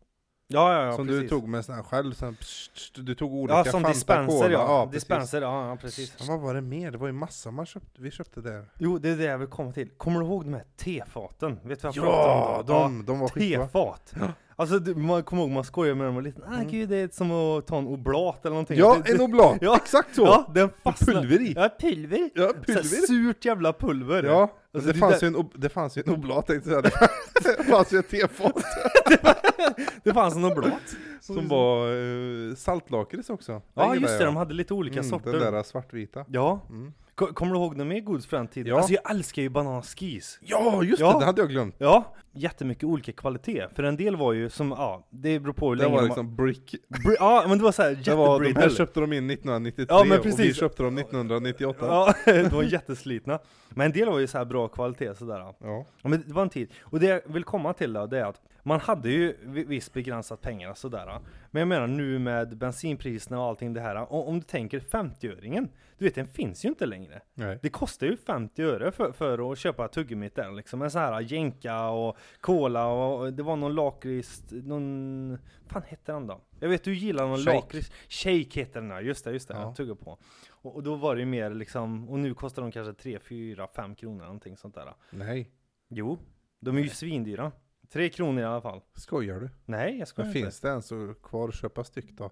[0.50, 1.22] Ja ja, ja som precis.
[1.22, 3.88] du tog med sån här själv, sen, pst, pst, du tog olika Ja som Fanta
[3.88, 4.50] dispenser Cola.
[4.52, 5.00] ja, precis.
[5.02, 6.14] dispenser, ja, ja precis.
[6.18, 6.90] Ja, vad var det mer?
[6.90, 8.64] Det var ju massa man köpte, vi köpte där.
[8.78, 9.88] Jo, det är det jag vill komma till.
[9.96, 11.58] Kommer du ihåg de här tefaten?
[11.64, 12.66] Vet du vad jag Ja, om?
[12.66, 12.72] då?
[12.72, 13.66] de, de var skitbra.
[13.66, 14.14] Tefat!
[14.56, 16.68] Alltså du, man kommer ihåg man skojar med dem och lite, ah Mm.
[16.68, 18.78] gud det är som att ta en oblat eller någonting.
[18.78, 19.58] Ja, det, en oblat!
[19.60, 19.76] Ja.
[19.76, 20.22] Exakt så!
[20.22, 21.14] ja, den fastnar.
[21.14, 21.52] pulver i.
[21.56, 22.30] Ja, pulver.
[22.34, 23.06] Ja, Så pulver.
[23.06, 24.22] surt jävla pulver.
[24.22, 27.08] Ja, Alltså, det, det fanns där- en, det fanns ju en oblat tänkte jag säga.
[27.58, 28.52] Det fanns ju ett tefat
[30.04, 30.96] Det fanns en oblat.
[31.20, 33.52] som var uh, saltlakrits också.
[33.52, 34.26] Den Ja just det, jag.
[34.26, 35.32] de hade lite olika mm, sorter.
[35.32, 36.24] Den där svartvita.
[36.28, 36.60] Ja.
[36.70, 36.92] Mm.
[37.14, 38.70] Ko- Kommer du ihåg något mer godis från den tiden?
[38.70, 38.76] Ja.
[38.76, 40.38] Alltså jag älskar ju bananskis.
[40.42, 41.12] Ja, just Ja.
[41.12, 41.18] det!
[41.18, 41.74] Det hade jag glömt.
[41.78, 43.66] Ja, jättemycket olika kvalitet.
[43.74, 46.06] För en del var ju som, ja, det beror på hur Det länge var de
[46.06, 46.74] liksom brick.
[46.88, 48.76] Bri- Ja, men det var såhär Det var, de här jättebrittle.
[48.76, 50.56] köpte de in 1993 Ja, men och vi precis.
[50.56, 51.86] köpte dem 1998.
[51.86, 53.38] Ja, de var jätteslitna.
[53.70, 55.38] Men en del var ju så här bra kvalitet sådär.
[55.38, 55.56] Ja.
[56.02, 56.70] Ja, men det var en tid.
[56.82, 59.92] Och det jag vill komma till då, det är att man hade ju vi- visst
[59.92, 61.20] begränsat pengar sådär.
[61.50, 64.12] Men jag menar nu med bensinpriserna och allting det här.
[64.12, 67.20] Om du tänker 50-öringen, du vet den finns ju inte längre.
[67.34, 67.58] Nej.
[67.62, 70.82] Det kostar ju 50 öre för, för att köpa tuggummit där liksom.
[70.82, 76.26] En sån här jänka och cola och det var någon lakrits, någon, fan hette den
[76.26, 76.40] då?
[76.60, 79.60] Jag vet du gillar någon lakrits, Shake heter den där, just det, just det, Ja.
[79.62, 80.18] jag tuggar på.
[80.50, 83.68] Och, och då var det ju mer liksom, och nu kostar de kanske 3, 4,
[83.76, 84.94] 5 kronor någonting sånt där.
[85.10, 85.50] Nej.
[85.88, 86.18] Jo,
[86.60, 87.52] de är ju svindyra.
[87.92, 88.80] 3 kronor i alla fall.
[88.94, 89.50] Skojar du?
[89.64, 90.46] Nej, jag skojar Men inte.
[90.46, 92.30] finns det ens att kvar att köpa styck då?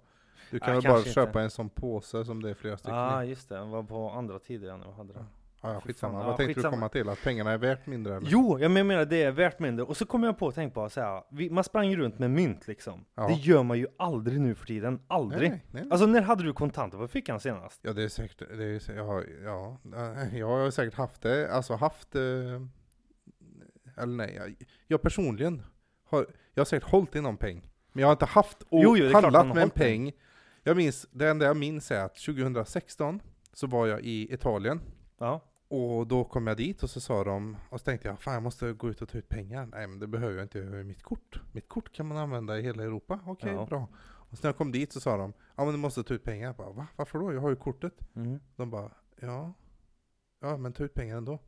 [0.51, 1.41] Du kan Nej, väl bara kanske köpa inte.
[1.41, 3.29] en sån påse som det är flera stycken ah, i?
[3.29, 5.25] just det, det var på andra tider jag nu hade det.
[5.63, 6.13] Ja, ja, Fy skitsamma.
[6.13, 6.25] fan.
[6.25, 6.71] Vad Ja, tänkte skitsamma.
[6.71, 7.09] du komma till?
[7.09, 8.29] Att pengarna är värt mindre eller?
[8.31, 9.85] Jo, jag menar det är värt mindre.
[9.85, 12.31] Och så kom jag på att tänka på att säga, vi, man sprang runt med
[12.31, 13.05] mynt liksom.
[13.15, 13.29] Ja.
[13.29, 15.01] Det gör man ju aldrig nu för tiden.
[15.09, 15.51] Aldrig.
[15.51, 15.91] Nej, nej, nej.
[15.91, 17.81] Alltså när hade du kontanter på fickan senast?
[17.83, 19.79] Ja det är säkert, det är, sä- ja, ja,
[20.23, 22.23] eh, jag har säkert haft det, alltså haft, eh,
[23.97, 24.55] eller nej, jag,
[24.87, 25.63] jag personligen
[26.05, 27.71] har, jag har säkert hållit i någon peng.
[27.93, 29.71] Men jag har inte haft och Jo, jo, handlat med en hållit den.
[29.85, 30.13] peng.
[30.63, 33.21] Jag minns, det enda jag minns är att 2016
[33.53, 34.81] så var jag i Italien
[35.19, 35.41] Ja.
[35.69, 38.43] och då kom jag dit och så sa de, och så tänkte jag fan jag
[38.43, 39.67] måste gå ut och ta ut pengar.
[39.67, 41.41] Nej men det behöver jag inte, jag har mitt kort.
[41.53, 43.21] Mitt kort kan man använda i hela Europa.
[43.27, 43.67] Okej, Ja.
[43.67, 43.89] bra.
[44.29, 46.23] Och så när jag kom dit så sa de, ja men du måste ta ut
[46.25, 46.47] pengar.
[46.47, 46.87] Jag bara, Va?
[46.97, 47.33] Varför då?
[47.33, 48.01] Jag har ju kortet.
[48.17, 48.41] Mm.
[48.57, 49.53] De bara, ja,
[50.41, 51.39] ja men ta ut pengar ändå.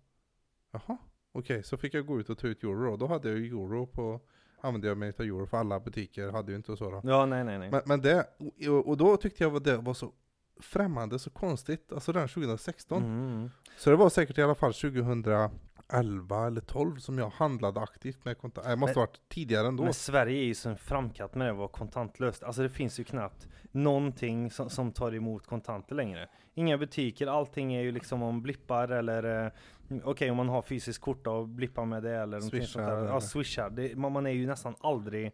[0.70, 0.96] Jaha,
[1.38, 3.46] okej, så fick jag gå ut och ta ut euro och då hade jag ju
[3.46, 4.20] euro på
[4.60, 7.00] använde jag mig av euro, för alla butiker hade ju inte så då.
[7.04, 7.70] Ja, nej, nej, nej.
[7.70, 8.26] Men, men det,
[8.68, 10.12] och, och då tyckte jag att det var så
[10.60, 13.02] främmande, så konstigt, alltså redan 2016.
[13.02, 13.50] Mm.
[13.76, 18.38] Så det var säkert i alla fall 2011 eller 12 som jag handlade aktivt med
[18.38, 18.70] kontanter.
[18.70, 19.84] Det måste Men- ha varit tidigare ändå.
[19.84, 22.42] Men Sverige är ju så en framkant med det vara kontantlöst.
[22.42, 26.28] Alltså det finns ju knappt någonting som, som tar emot kontanter längre.
[26.54, 29.52] Inga butiker, allting är ju liksom om blippar eller
[29.88, 33.04] eh, Okej om man har fysiskt kort och blippar med det eller Swishar sånt där.
[33.04, 33.70] Ja, swishar.
[33.70, 35.32] Det, man, man är ju nästan aldrig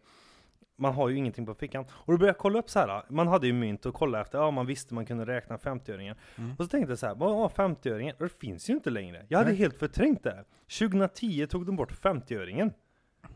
[0.77, 1.85] man har ju ingenting på fickan.
[1.89, 3.03] Och då började jag kolla upp så här.
[3.09, 6.15] Man hade ju mynt och kolla efter, ja man visste man kunde räkna 50-öringen.
[6.37, 6.51] Mm.
[6.51, 8.13] Och så tänkte jag så här, vad var 50-öringen?
[8.19, 9.25] Det finns ju inte längre.
[9.29, 9.59] Jag hade Nej.
[9.59, 10.45] helt förträngt det.
[10.79, 12.73] 2010 tog de bort 50-öringen.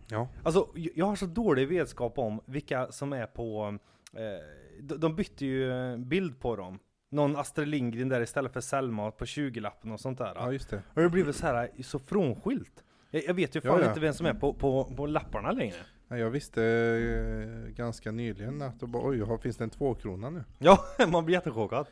[0.08, 0.28] Ja.
[0.44, 3.78] Alltså, jag har så dålig vetskap om vilka som är på...
[4.14, 6.80] Eh, de, bytte ju bild på dem.
[7.10, 10.32] Någon Astrid Lindgren där istället för Selma på 20-lappen och sånt där.
[10.36, 10.82] ja, just det.
[10.94, 12.84] Och det blivit så här så frånskilt.
[13.12, 13.88] Jag, jag vet ju fan Ja, ja.
[13.88, 15.76] inte vem som är på, på, på lapparna längre.
[16.08, 20.44] Ja, Jag visste eh, ganska nyligen att bara, oj, finns det en tvåkrona nu?
[20.58, 21.88] Ja, man blir jättechockad.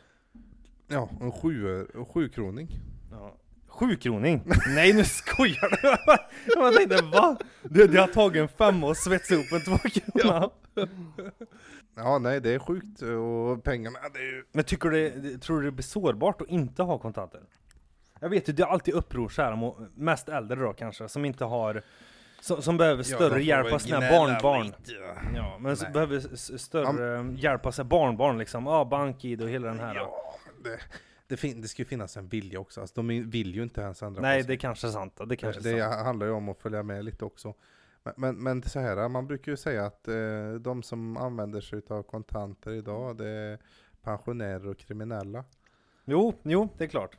[0.88, 2.80] Ja, en sju, sjukroning.
[3.12, 3.36] Ja.
[3.68, 4.42] Sjukroning?
[4.76, 6.14] Nej nu skojar du!
[6.56, 7.38] Jag tänkte va?
[7.64, 10.50] Det, det har tagit en femma och svetsat ihop en tvåkrona.
[10.76, 10.86] Ja,
[12.22, 14.44] nej det är sjukt och pengarna, det är ju...
[14.52, 17.42] Men tycker du, det- tror du det blir sårbart att inte ha kontanter?
[18.20, 21.46] Jag vet ju, det är alltid uppror så här, mest äldre då kanske, som inte
[21.46, 21.82] har
[22.42, 24.74] som, som behöver större hjälp av sina barnbarn.
[25.36, 28.66] Ja, men som behöver större hjälp av sina barnbarn liksom.
[28.66, 29.96] Ja, bank-id och hela den här.
[29.96, 30.80] Ja, det,
[31.28, 34.04] det, fin- det ska ju finnas en vilja också, alltså, de vill ju inte ens
[34.04, 34.56] ändra Nej, på sig.
[34.56, 35.20] det kanske är sant.
[35.26, 36.06] Det kanske det, är det sant.
[36.06, 37.54] handlar ju om att följa med lite också.
[38.15, 41.82] Men, men, men så här, man brukar ju säga att eh, de som använder sig
[41.89, 43.60] av kontanter idag, det är
[44.02, 45.43] pensionärer och kriminella.
[46.06, 47.17] Jo, jo, det är klart.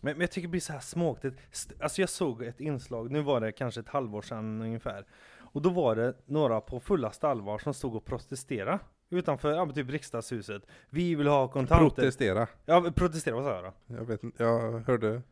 [0.00, 1.38] Men, men jag tycker det blir så här småaktigt.
[1.80, 5.06] Alltså jag såg ett inslag, nu var det kanske ett halvår sedan ungefär.
[5.52, 8.78] Och då var det några på fullaste allvar som stod och protesterade.
[9.10, 10.62] Utanför, ja typ riksdagshuset.
[10.90, 11.84] Vi vill ha kontanter.
[11.88, 12.46] Protestera.
[12.64, 13.72] Ja, protestera, vad sa jag då?
[13.86, 15.22] Jag vet inte, jag hörde.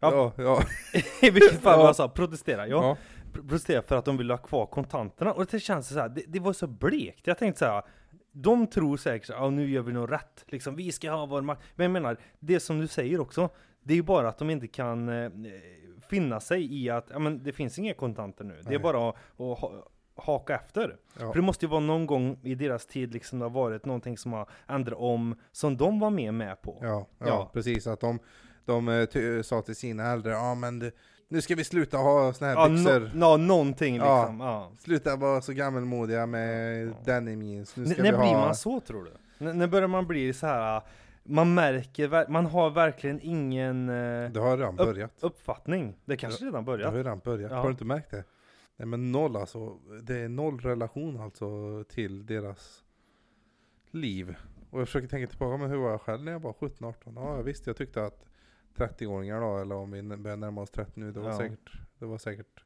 [0.00, 0.32] Ja.
[0.36, 0.62] Ja, ja.
[1.26, 1.86] I vilket fall Ja.
[1.86, 2.66] jag sa, protestera.
[2.66, 2.96] Ja, ja.
[3.34, 5.32] Pro- protestera för att de vill ha kvar kontanterna.
[5.32, 7.26] Och det känns så här, det, det var så blekt.
[7.26, 7.82] Jag tänkte så här,
[8.32, 10.44] de tror säkert att nu gör vi något rätt.
[10.46, 11.62] Liksom, vi ska ha vår makt.
[11.74, 13.48] Men jag menar, det som du säger också,
[13.82, 15.30] det är ju bara att de inte kan eh,
[16.08, 18.54] finna sig i att ja, men det finns inga kontanter nu.
[18.54, 18.78] Det är Nej.
[18.78, 19.84] bara att, att ha,
[20.16, 20.96] haka efter.
[21.18, 21.26] ja.
[21.32, 24.18] För det måste ju vara någon gång i deras tid liksom det har varit någonting
[24.18, 26.78] som har ändrat om, som de var med med på.
[26.82, 27.50] Ja, ja, Ja.
[27.52, 27.86] precis.
[27.86, 28.18] Att de,
[28.64, 30.90] de eh, sa till sina äldre, ja men det,
[31.34, 33.10] nu ska vi sluta ha såna här Ja, byxor.
[33.14, 34.20] no, ja, någonting Ja.
[34.22, 34.40] liksom.
[34.40, 34.70] Ja.
[34.78, 36.92] Sluta vara så gammelmodiga med Ja.
[37.04, 37.76] denim jeans.
[37.76, 38.40] Nu N- ska när vi blir ha...
[38.40, 39.46] man så tror du?
[39.46, 40.82] N- när börjar man bli så här?
[41.26, 45.12] man märker, man har verkligen ingen eh, Det har redan börjat.
[45.20, 45.96] uppfattning.
[46.04, 46.94] Det kanske redan Det har börjat.
[46.94, 47.50] redan börjat.
[47.50, 47.56] Ja.
[47.58, 48.24] Har du inte märkt det?
[48.76, 49.78] Nej men noll alltså.
[50.02, 51.46] Det är noll relation alltså
[51.88, 52.82] till deras
[53.90, 54.36] liv.
[54.70, 56.94] Och jag försöker tänka tillbaka, men hur var jag själv när jag var 17-18?
[57.16, 58.24] Ja visst, jag tyckte att
[58.76, 61.38] 30-åringar då, eller om vi börjar närma oss 30 nu, det var, Ja.
[61.38, 62.64] säkert, det var säkert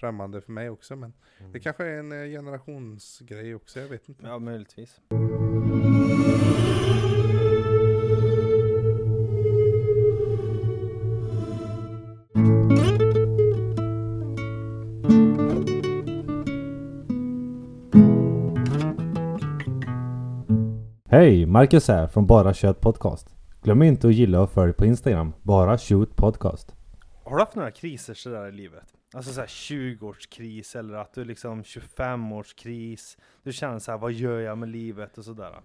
[0.00, 0.96] främmande för mig också.
[0.96, 1.12] Men
[1.52, 4.26] det kanske är en eh, generationsgrej också, jag vet inte.
[4.26, 5.00] Ja, möjligtvis.
[21.08, 21.46] Hej!
[21.46, 23.36] Marcus här från Bara Kött Podcast.
[23.62, 26.74] Glöm inte att gilla och följ på Instagram, Bara Shoot Podcast.
[27.24, 28.94] Har du haft några kriser sådär i livet?
[29.14, 33.18] Alltså såhär 20-årskris eller att du liksom 25-årskris.
[33.42, 35.60] Du känner såhär, vad gör jag med livet och sådär.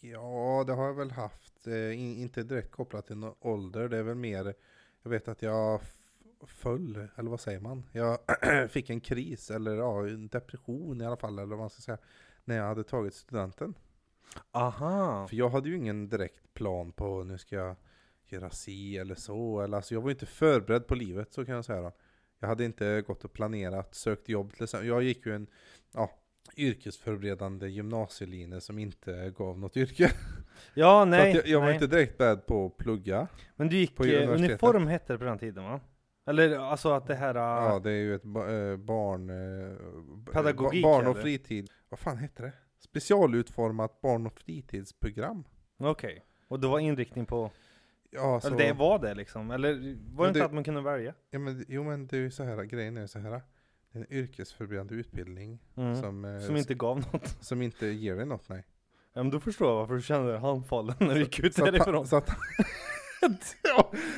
[0.00, 1.66] Ja, det har jag väl haft.
[1.66, 3.88] Eh, in, inte direkt kopplat till någon ålder.
[3.88, 4.54] Det är väl mer,
[5.02, 5.80] jag vet att jag
[6.46, 7.84] föll, eller vad säger man?
[7.92, 8.18] Jag
[8.70, 11.98] fick en kris, eller ja, en depression i alla fall, eller vad man ska säga,
[12.44, 13.74] när jag hade tagit studenten.
[14.50, 15.26] Aha!
[15.28, 17.76] För jag hade ju ingen direkt plan på nu ska jag
[18.26, 19.60] göra si eller så.
[19.60, 21.92] Eller, alltså, jag var inte förberedd på livet, så kan jag säga då.
[22.40, 24.88] Jag hade inte gått och planerat, sökt jobb till exempel.
[24.88, 25.46] Jag gick ju en
[25.94, 26.10] ja,
[26.56, 30.10] yrkesförberedande gymnasielinje som inte gav något yrke.
[30.74, 31.30] Ja, Så nej.
[31.30, 31.74] att jag, jag var nej.
[31.74, 33.26] inte direkt beredd på att plugga.
[33.56, 35.80] Men du gick, på eh, uniform hette det på den tiden va?
[36.26, 37.34] Eller alltså att det här...
[37.34, 39.30] Ja, det är ju ett eh, barn...
[39.30, 41.22] eh, Pedagogik, ba- Barn och eller?
[41.22, 41.70] fritid.
[41.88, 42.52] Vad fan heter det?
[42.82, 45.44] Specialutformat barn och fritidsprogram.
[45.78, 46.24] Okej.
[46.48, 47.50] Och det var inriktning på...
[48.10, 49.50] Ja, så, Eller det var det liksom?
[49.50, 51.14] Eller var det Men inte det- att man kunde välja?
[51.30, 53.30] ja, men, jo men det är ju så här, grejen är så här.
[53.92, 55.96] Det är en yrkesförberedande utbildning Mm.
[55.96, 57.28] som, eh, Som inte gav något.
[57.40, 58.64] som inte ger dig något, nej.
[59.14, 61.64] Ja men då förstår jag varför du kände dig handfallen när du gick ut Så
[61.66, 62.06] att, därifrån.
[62.06, 62.26] så att,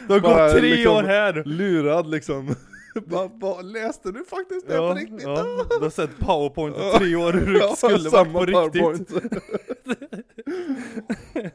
[0.09, 1.43] Du har bara gått tre liksom- år här!
[1.45, 2.55] lurad liksom.
[3.07, 5.23] Va, va, läste du faktiskt det Ja, på riktigt?
[5.23, 5.43] ja,
[5.79, 8.83] du har sett powerpoint i tre år hur det Ja, skulle varit samma på riktigt.
[8.83, 9.11] PowerPoint.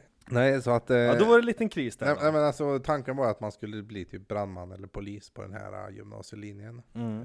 [0.32, 0.90] Nej, så att...
[0.90, 2.06] Eh, Ja, då var det en liten kris där.
[2.06, 5.42] nej, nej, men alltså tanken var att man skulle bli typ brandman eller polis på
[5.42, 6.82] den här eh, gymnasielinjen.
[6.94, 7.20] Mm.
[7.20, 7.24] Eh,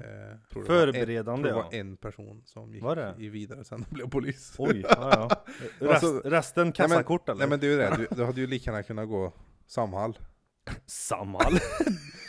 [0.54, 1.68] var en- Förberedande tror det ja.
[1.70, 3.14] var en person som gick Var det?
[3.18, 4.54] i vidare sen och blev polis.
[4.58, 5.44] Oj, ja, ja.
[5.88, 7.38] Rest, resten kassakort eller?
[7.38, 9.32] Nej men det är ju det, du, du hade ju lika gärna kunnat gå
[9.66, 10.18] Samhall.
[10.86, 11.58] Samhall?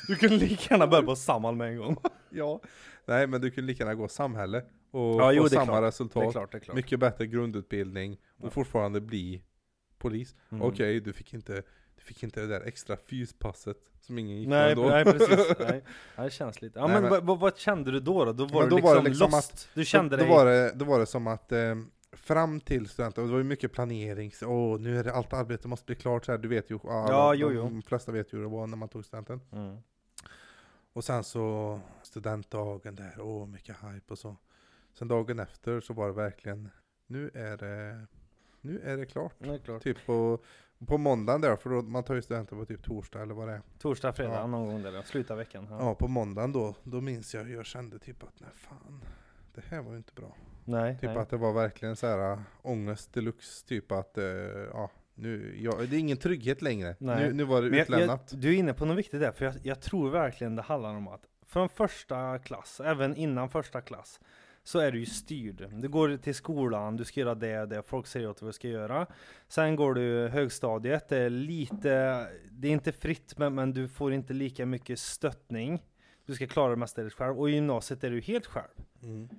[0.07, 1.97] Du kunde lika gärna börja på Samhall med en gång.
[2.29, 2.61] Ja.
[3.05, 5.75] Nej men du kunde lika gärna gå samhälle och Ja, jo, få samma klart.
[5.75, 6.31] Det är resultat.
[6.31, 6.75] klart, det är klart.
[6.75, 8.49] Mycket bättre grundutbildning och Ja.
[8.49, 9.43] fortfarande bli
[9.97, 10.35] polis.
[10.49, 10.61] Mm.
[10.63, 11.53] Okej, du fick inte
[11.95, 14.89] du fick inte det där extra fyspasset som ingen gick Nej, med då.
[14.89, 15.83] nej precis, nej.
[16.15, 16.79] Det känns lite.
[16.79, 18.33] Ja Nej, men, men- vad, kände du då då?
[18.33, 19.69] Då var Men du då liksom, var liksom lost?
[19.73, 20.27] du kände då, dig...
[20.29, 21.75] då, var det, då var det som att eh,
[22.13, 25.67] fram till studenten, det var ju mycket planering, så, åh nu är det allt arbete
[25.67, 27.63] måste bli klart så här, du vet ju, alla, Ja, jo, de, jo.
[27.63, 29.41] de flesta vet ju hur det var när man tog studenten.
[29.51, 29.77] Mm.
[30.97, 34.35] Och sen så studentdagen där, åh mycket hype och så.
[34.93, 36.69] Sen dagen efter så var det verkligen,
[37.07, 38.05] nu är det,
[38.61, 39.35] nu är det klart.
[39.39, 39.83] Det är klart.
[39.83, 40.39] Typ på,
[40.87, 43.53] på måndagen där, för då, man tar ju studenten på typ torsdag eller vad det
[43.53, 43.61] är.
[43.79, 44.47] Torsdag, fredag, Ja.
[44.47, 45.67] någon gång där, slutet av veckan.
[45.69, 45.77] Ja.
[45.79, 49.03] Ja, på måndagen då, då minns jag hur jag kände typ att nej fan,
[49.55, 50.35] det här var ju inte bra.
[50.65, 51.17] Nej, Typ nej.
[51.17, 54.25] att det var verkligen så här äh, ångest deluxe, typ att, eh,
[54.73, 56.95] ja, nu, ja, det är ingen trygghet längre.
[56.99, 58.27] Nu, nu var det Men jag, utlämnat.
[58.31, 60.95] jag, du är inne på något viktigt där, för jag, jag tror verkligen det handlar
[60.95, 64.19] om att från första klass, även innan första klass,
[64.63, 65.69] så är du ju styrd.
[65.71, 68.53] Du går till skolan, du ska göra det, det, folk säger åt dig vad du
[68.53, 69.07] ska göra.
[69.47, 74.13] Sen går du högstadiet, det är lite, det är inte fritt, men, men du får
[74.13, 75.83] inte lika mycket stöttning.
[76.25, 78.73] Du ska klara det mesta själv, och i gymnasiet är du helt själv.
[79.03, 79.29] Mm.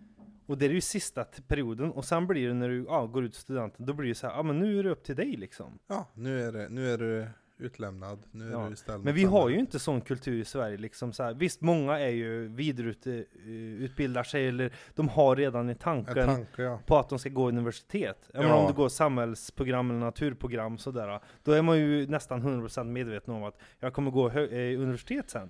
[0.48, 3.34] Och det är ju sista perioden, och sen blir det när du ja, går ut
[3.34, 5.78] studenten, då blir det så här, ja men nu är det upp till dig liksom.
[5.86, 8.66] Ja, nu är, det, nu är du utlämnad, nu är Ja.
[8.70, 11.34] du ställd Men vi har ju inte sån kultur i Sverige liksom så här.
[11.34, 16.80] Visst, många är ju vidareutbildar sig eller de har redan i En tanken tanke ja.
[16.86, 18.30] på att de ska gå universitet.
[18.32, 18.40] Ja.
[18.40, 23.34] menar om du går samhällsprogram eller naturprogram sådär, då är man ju nästan 100% medveten
[23.34, 25.48] om att jag kommer gå eh, universitet sen.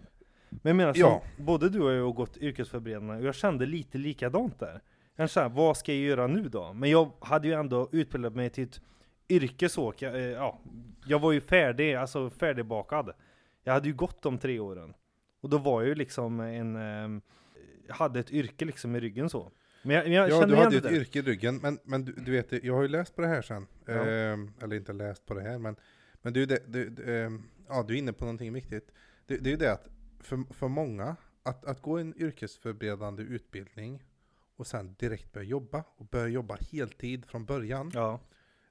[0.50, 1.22] Men jag menar, Ja.
[1.36, 4.80] både du och jag har gått yrkesförberedande och jag kände lite likadant där.
[5.16, 6.72] Jag kände, vad ska jag göra nu då?
[6.72, 8.80] Men jag hade ju ändå utbildat mig till ett
[9.28, 10.60] yrke så, jag, eh, ja,
[11.06, 13.12] jag var ju färdig, alltså färdigbakad.
[13.64, 14.94] Jag hade ju gått de tre åren.
[15.40, 17.22] Och då var jag ju liksom en, eh,
[17.86, 19.50] jag hade ett yrke liksom i ryggen så.
[19.82, 22.12] Men jag, men jag Ja, du hade ju ett yrke i ryggen, men, men du,
[22.12, 23.66] du vet, jag har ju läst på det här sen.
[23.86, 23.92] Ja.
[23.92, 25.76] Ehm, eller inte läst på det här, men,
[26.22, 28.90] men du, det, du, du, ehm, ja, du är inne på någonting viktigt.
[29.26, 29.88] Det, det är ju det att
[30.20, 34.02] för, för många, att, att gå en yrkesförberedande utbildning
[34.56, 38.20] och sen direkt börja jobba, och börja jobba heltid från början, Ja.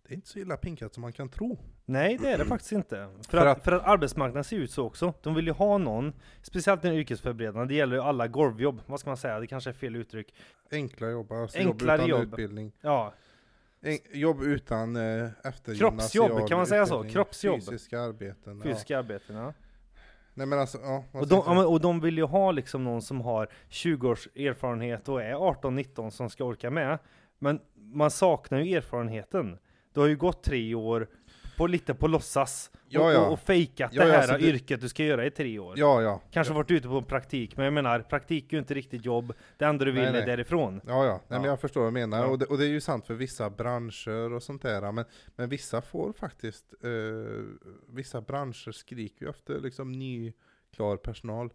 [0.07, 1.57] det är inte så illa pinkat som man kan tro.
[1.85, 3.09] Nej, det är det faktiskt inte.
[3.21, 5.13] För, För att, att- för att arbetsmarknaden ser ut så också.
[5.23, 9.09] De vill ju ha någon, speciellt den yrkesförberedande, det gäller ju alla golvjobb, vad ska
[9.09, 10.33] man säga, det kanske är fel uttryck.
[10.71, 12.27] Enkla jobb, alltså Enklare jobb utan jobb.
[12.33, 12.71] utbildning.
[12.81, 13.13] Ja,
[13.81, 17.03] En, jobb utan eh, efter Kroppsjobb, kan man säga så?
[17.03, 17.55] Kroppsjobb.
[17.59, 18.61] Fysiska arbeten.
[18.63, 19.35] fysiska arbeten.
[19.35, 19.53] Ja.
[20.37, 21.03] Nej men alltså, ja.
[21.11, 25.09] Och, de, ja, och de vill ju ha liksom någon som har 20 års erfarenhet
[25.09, 26.99] och är 18-19 som ska orka med.
[27.39, 29.57] Men man saknar ju erfarenheten.
[29.93, 31.07] Du har ju gått tre år
[31.57, 33.25] på lite på låtsas Ja, och, ja.
[33.25, 35.59] och, och fejkat Ja, det ja, här så det- yrket du ska göra i tre
[35.59, 35.73] år.
[35.79, 36.21] Ja, ja.
[36.31, 39.33] Kanske varit ute på praktik, men jag menar, praktik är ju inte riktigt jobb.
[39.57, 40.25] Det enda du vill Nej, är nej.
[40.25, 40.81] därifrån.
[40.87, 41.11] Ja, ja.
[41.11, 41.39] Nej, Ja.
[41.39, 42.17] men jag förstår vad du menar.
[42.19, 42.25] Ja.
[42.27, 44.91] Och, det, och det är ju sant för vissa branscher och sånt där.
[44.91, 46.89] Men, men vissa får faktiskt, eh,
[47.89, 50.33] vissa branscher skriker ju efter liksom ny,
[50.75, 51.49] klar personal.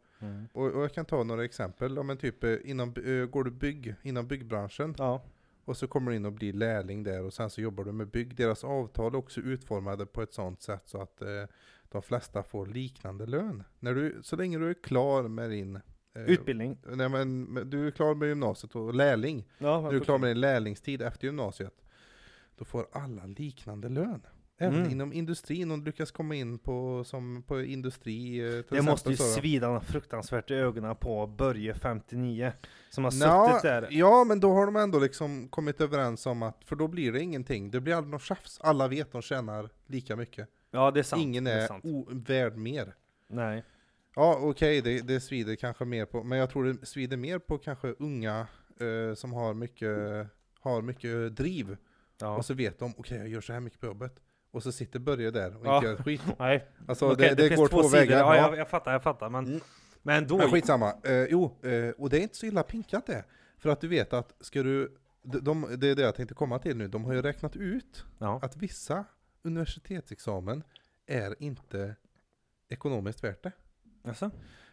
[0.52, 1.96] Och, och jag kan ta några exempel.
[1.96, 5.22] Ja, men typ eh, inom, eh, går du bygg, inom byggbranschen Ja,
[5.64, 8.08] och så kommer du in och blir lärling där och sen så jobbar du med
[8.08, 8.36] bygg.
[8.36, 11.44] Deras avtal är också utformade på ett sånt sätt så att eh,
[11.88, 13.62] de flesta får liknande lön.
[13.80, 15.76] När du, så länge du är klar med din
[16.14, 16.78] eh, utbildning.
[16.86, 19.48] Nej men du är klar med gymnasiet och lärling.
[19.58, 21.74] Ja, Du är klar med din lärlingstid efter gymnasiet.
[22.56, 24.22] Då får alla liknande lön.
[24.62, 24.90] Även Mm.
[24.90, 28.84] inom industrin, om du lyckas komma in på, som på industri eh, till Det exempel,
[28.84, 32.52] måste ju så svida fruktansvärt i ögonen på Börje 59
[32.90, 36.42] Som har Nå, suttit där Ja, men då har de ändå liksom kommit överens om
[36.42, 37.70] att, för då blir det ingenting.
[37.70, 38.60] Det blir aldrig något tjafs.
[38.60, 40.48] Alla vet att de tjänar lika mycket.
[40.70, 42.94] Ja det är sant Ingen är är, värd mer.
[43.28, 43.64] Nej
[44.16, 47.58] Ja, okej, det, det svider kanske mer på, men jag tror det svider mer på
[47.58, 48.46] kanske unga
[48.80, 49.98] eh, som har mycket,
[50.60, 51.76] har mycket driv.
[52.20, 52.36] ja.
[52.36, 54.20] Och så vet de, okej jag gör så här mycket på jobbet.
[54.52, 55.76] Och så sitter Börje där och Ja.
[55.76, 56.22] inte gör ett skit.
[56.38, 57.98] Nej, Alltså okej, det, det, finns går två, sidor.
[57.98, 58.18] vägar.
[58.18, 59.60] Ja, Ja, jag, jag fattar, jag fattar men, Mm.
[60.02, 60.92] men då Men skitsamma.
[61.04, 63.24] Eh, jo, eh, och det är inte så illa pinkat det.
[63.58, 66.58] För att du vet att ska du, de, de, det är det jag tänkte komma
[66.58, 68.40] till nu, de har ju räknat ut ja.
[68.42, 69.04] att vissa
[69.42, 70.62] universitetsexamen
[71.06, 71.96] är inte
[72.68, 73.52] ekonomiskt värt det.
[74.04, 74.30] Alltså?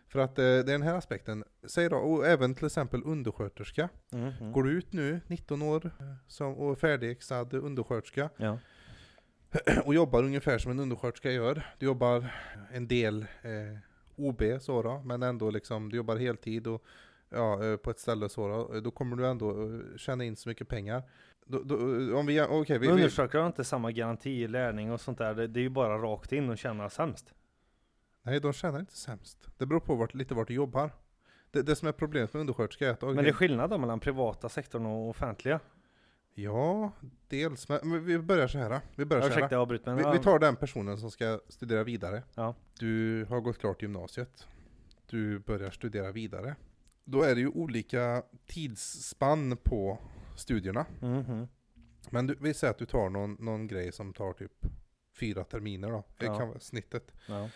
[0.07, 1.43] För att eh, det är den här aspekten.
[1.67, 3.89] Säg då, och även till exempel undersköterska.
[4.11, 4.51] Mm, mm.
[4.51, 8.57] Går du ut nu, 19 år, eh, som, och är färdigexad undersköterska Ja.
[9.85, 11.61] och jobbar ungefär som en undersköterska gör.
[11.77, 12.25] Du jobbar
[12.71, 13.77] en del eh,
[14.15, 16.83] OB så då, men ändå liksom, du jobbar heltid och
[17.29, 20.49] ja, eh, på ett ställe så då, då kommer du ändå eh, tjäna in så
[20.49, 21.03] mycket pengar.
[21.45, 21.75] Då, då,
[22.17, 25.33] om vi, okej, vi, Undersökare har inte samma garanti i lärning och sånt där.
[25.33, 27.33] Det, det är ju bara rakt in och känna sämst.
[28.23, 29.47] nej de tjänar inte sämst.
[29.57, 30.91] Det beror på vart, lite vart du jobbar.
[31.51, 33.77] Det, det som är problemet med undersköterska är att okej, Men det är skillnad då
[33.77, 35.59] mellan privata sektorn och offentliga.
[36.43, 36.91] Ja,
[37.27, 38.81] dels, men, vi börjar så här.
[38.95, 39.41] Vi börjar så här.
[39.51, 42.23] Jag avbryter men Vi, vi tar den personen som ska studera vidare.
[42.35, 42.55] Ja.
[42.79, 44.47] Du har gått klart gymnasiet.
[45.09, 46.55] Du börjar studera vidare.
[47.03, 49.97] Då är det ju olika tidsspann på
[50.35, 50.85] studierna.
[51.01, 51.47] Mhm.
[52.09, 54.51] Men du, vi säger att du tar någon, någon grej som tar typ
[55.19, 56.03] fyra terminer då.
[56.17, 56.37] Det Ja.
[56.37, 57.11] kan vara snittet.
[57.27, 57.49] ja.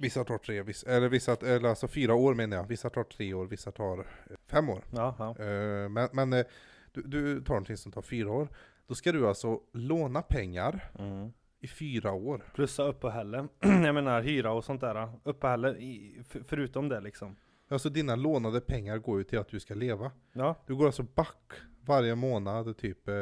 [0.00, 2.64] Vissa tar tre, vissa, eller vissa, eller alltså fyra år menar jag.
[2.66, 4.04] Vissa tar tre år, vissa tar eh,
[4.46, 4.84] fem år.
[4.90, 5.44] Ja, ja.
[5.44, 6.44] Eh, Men, men eh,
[6.92, 8.48] du, du tar någonting som tar fyra år.
[8.86, 11.32] Då ska du alltså låna pengar Mm.
[11.60, 12.44] i fyra år.
[12.54, 13.48] Plussa uppehälle.
[13.60, 15.12] jag menar hyra och sånt där.
[15.24, 17.36] Uppehälle i, för, förutom det liksom.
[17.70, 20.10] Alltså dina lånade pengar går ju till att du ska leva.
[20.32, 20.54] Ja.
[20.66, 23.14] Du går alltså back varje månad typ, eh,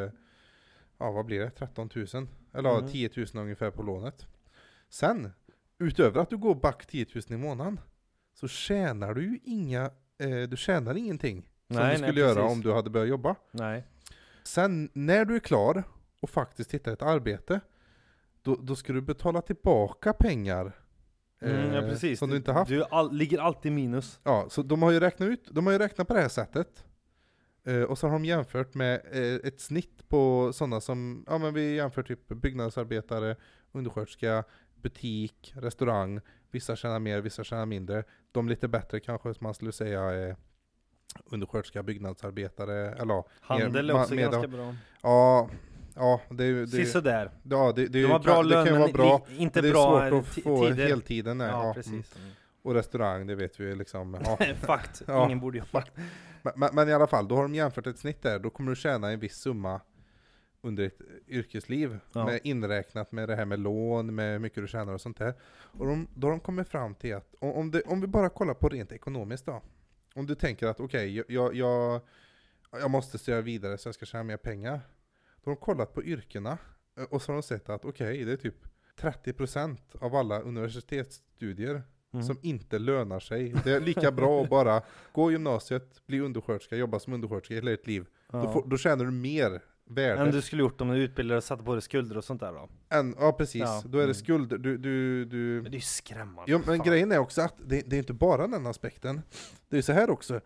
[0.98, 2.07] ja vad blir det, 13 000?
[2.52, 2.90] Eller Mm.
[2.90, 4.26] 10 000 ungefär på lånet.
[4.88, 5.33] Sen,
[5.79, 7.81] utöver att du går back 10 000 i månaden,
[8.35, 11.48] så tjänar du ju inga, eh, du tjänar ingenting.
[11.68, 12.52] Som Nej, du nej, skulle göra precis.
[12.52, 13.37] om du hade börjat jobba.
[13.50, 13.85] Nej.
[14.44, 15.85] Sen när du är klar
[16.20, 17.61] och faktiskt hittar ett arbete,
[18.42, 20.72] då, då ska du betala tillbaka pengar.
[21.42, 22.18] Mm, ja eh, precis.
[22.18, 22.68] Som du inte haft.
[22.68, 24.20] Du all, ligger alltid minus.
[24.22, 26.85] Ja, så de har ju räknat ut, de har ju räknat på det här sättet.
[27.64, 31.55] Eh, och så har de jämfört med eh, ett snitt på sådana som, ja men
[31.55, 33.37] vi jämför typ byggnadsarbetare,
[33.72, 36.20] undersköterska, butik, restaurang.
[36.50, 38.05] Vissa tjänar mer, vissa tjänar mindre.
[38.33, 40.37] De lite bättre kanske som man skulle säga är
[41.25, 44.75] undersköterska, byggnadsarbetare, eller ja, Handel är också med- ganska bra.
[45.03, 45.49] ja,
[45.95, 47.31] ja det, det, Sisådär.
[47.42, 49.27] ja, det, det, De har bra lön men vara bra.
[49.38, 50.87] inte det är bra svårt att få tider.
[50.88, 51.38] heltiden.
[51.38, 52.03] Nej, Ja, ja, mm.
[52.62, 54.16] Och restaurang, det vet vi ju liksom.
[54.25, 54.38] Ja.
[54.62, 55.03] Fakt.
[55.07, 55.25] Ja.
[55.27, 55.85] Ingen borde jobba.
[56.42, 58.71] Men, men, men i alla fall, då har de jämfört ett snitt där, då kommer
[58.71, 59.81] du tjäna en viss summa
[60.62, 62.25] under ett yrkesliv, Ja.
[62.25, 65.35] med inräknat med det här med lån, med hur mycket du tjänar och sånt där.
[65.79, 68.29] Och de, då har de kommit fram till att, om, om, det, om vi bara
[68.29, 69.62] kollar på rent ekonomiskt då,
[70.16, 72.00] om du tänker att okej, jag, jag, jag,
[72.72, 74.81] jag måste studera vidare så jag ska tjäna mer pengar.
[75.44, 76.59] Då har de kollat på yrkena,
[76.98, 78.57] eh, och så har de sett att okej, det är typ
[79.00, 82.26] 30% av alla universitetsstudier Mm.
[82.26, 83.55] som inte lönar sig.
[83.64, 87.87] Det är lika bra att bara gå gymnasiet, bli undersköterska, jobba som undersköterska hela ditt
[87.87, 88.07] liv.
[88.33, 88.42] Ja.
[88.42, 90.22] Då, får, då tjänar du mer värde.
[90.22, 92.53] Än du skulle gjort om du utbildade och satte på dig skulder och sånt där
[92.53, 92.68] då.
[92.88, 93.83] Än, ja precis, Ja.
[93.87, 94.14] då är det Mm.
[94.14, 94.59] skulder.
[94.59, 95.37] Du, du, du...
[95.62, 96.53] Men det är ju skrämmande.
[96.53, 96.87] Jo, men Fan.
[96.87, 99.22] grejen är också att det, det är inte bara den aspekten.
[99.68, 100.40] Det är så här också.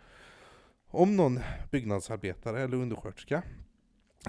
[0.90, 3.42] Om någon byggnadsarbetare eller undersköterska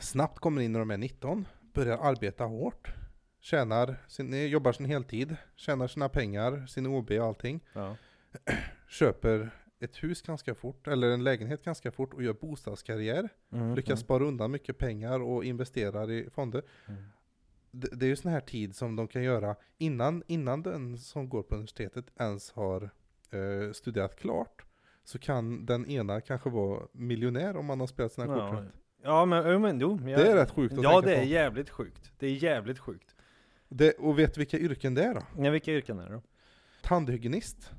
[0.01, 2.93] snabbt kommer in när de är 19, börjar arbeta hårt,
[3.41, 7.95] tjänar sin, jobbar sin heltid, tjänar sina pengar, sin OB och allting, Ja.
[8.89, 9.49] köper
[9.83, 14.23] ett hus ganska fort, eller en lägenhet ganska fort och gör bostadskarriär, Mm, lyckas spara
[14.23, 16.63] undan mycket pengar och investerar i fonder.
[16.87, 17.03] mm.
[17.73, 21.29] Det, det är ju sån här tid som de kan göra innan, innan den som
[21.29, 22.89] går på universitetet ens har
[23.31, 24.65] eh, studerat klart.
[25.03, 28.61] Så kan den ena kanske vara miljonär om man har spelat sina kort Ja.
[28.61, 28.73] rätt.
[29.03, 29.99] Ja men, men jo.
[30.09, 31.25] Jag, Det är rätt sjukt att Ja det är på.
[31.25, 32.11] jävligt sjukt.
[32.19, 33.15] Det är jävligt sjukt.
[33.69, 35.21] Det, och vet du vilka yrken det är då?
[35.37, 36.21] Ja, vilka yrken är det då?
[36.81, 37.71] Tandhygienist,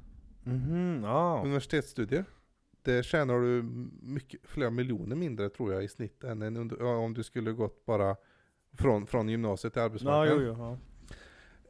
[0.44, 1.40] Mhm, ja.
[1.44, 2.24] universitetsstudier.
[2.82, 3.62] Det tjänar du
[4.02, 7.52] mycket, flera miljoner mindre tror jag i snitt än en under, ja, om du skulle
[7.52, 8.16] gått bara
[8.72, 10.46] från, från gymnasiet till Ja, arbetsmarknaden.
[10.46, 10.78] jo, jo,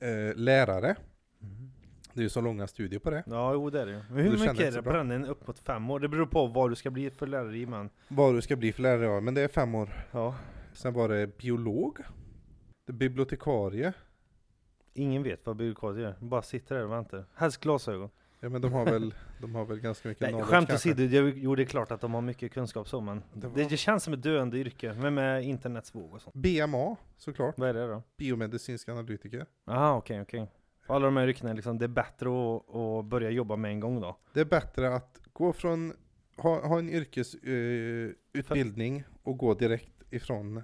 [0.01, 0.07] ja.
[0.07, 0.97] Eh, lärare,
[1.39, 1.73] Mhm.
[2.13, 3.23] det är ju så långa studier på det.
[3.27, 3.99] Ja, jo det är det ju.
[4.11, 4.83] Men hur mycket är det?
[4.83, 4.93] bra?
[4.93, 6.01] Bränner en upp mot fem år?
[6.01, 7.91] Det beror på vad du ska bli för lärare i men.
[8.09, 10.07] Vad du ska bli för lärare, ja, men det är fem år.
[10.11, 10.35] Ja.
[10.73, 11.99] Sen var det biolog,
[12.87, 13.93] det är bibliotekarie,
[14.95, 15.57] Ingen vet vad
[16.03, 16.15] gör.
[16.21, 17.25] De bara sitter där och väntar.
[17.35, 18.11] Helst glasögon.
[18.43, 21.33] Ja men de har väl, de har väl ganska mycket Nej, knowledge skämt åsido, det-
[21.37, 24.05] jo det är klart att de har mycket kunskap så men Det var- det, känns
[24.05, 26.35] som ett döende yrke, men med internets våg och sånt.
[26.37, 28.03] BMA såklart, Vad är det då?
[28.17, 29.47] biomedicinsk analytiker.
[29.67, 30.47] Aha, okej, okej.
[30.87, 33.81] För alla de här yrkena, liksom, det är bättre att, att börja jobba med en
[33.81, 34.17] gång då.
[34.33, 35.93] Det är bättre att gå från,
[36.37, 40.63] ha, ha en yrkesutbildning utbildning och gå direkt ifrån eh,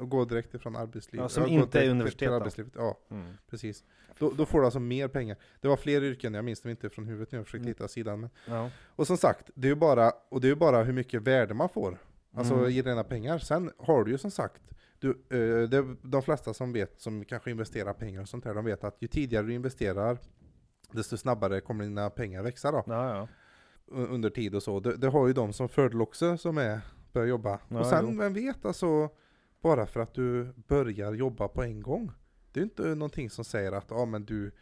[0.00, 1.22] och gå direkt ifrån arbetslivet.
[1.24, 2.64] Ja, som inte är till- universitet till.
[2.76, 3.32] Ja, Mm.
[3.50, 3.84] precis.
[4.18, 5.36] Då, då får du alltså mer pengar.
[5.60, 7.68] Det var fler yrken, jag minns dem inte från huvudet när jag försökte Mm.
[7.68, 8.20] hitta sidan.
[8.20, 8.30] Men.
[8.48, 8.70] Ja.
[8.86, 11.68] Och som sagt, det är ju bara, och det är bara hur mycket värde man
[11.68, 11.98] får.
[12.34, 12.70] Alltså Mm.
[12.70, 13.38] i rena pengar.
[13.38, 14.62] Sen har du ju som sagt,
[14.98, 18.64] du, eh, det, de flesta som vet, som kanske investerar pengar och sånt där, de
[18.64, 20.18] vet att ju tidigare du investerar,
[20.92, 22.84] desto snabbare kommer dina pengar växa då.
[22.86, 23.28] Ja,
[23.90, 24.80] under tid och så.
[24.80, 26.80] Det, det har ju de som fördel också som är,
[27.12, 27.58] börjar jobba.
[27.68, 28.18] Och sen, jo.
[28.18, 29.08] vem vet alltså,
[29.66, 32.12] bara för att du börjar jobba på en gång.
[32.52, 34.52] Det är inte någonting som säger att ah, men du,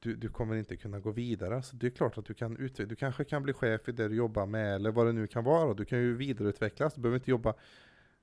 [0.00, 1.62] du, du kommer inte kunna gå vidare.
[1.62, 4.08] Så det är klart att du kan utveckla, du kanske kan bli chef i det
[4.08, 5.74] du jobbar med eller vad det nu kan vara.
[5.74, 7.54] Du kan ju vidareutvecklas, du behöver inte jobba,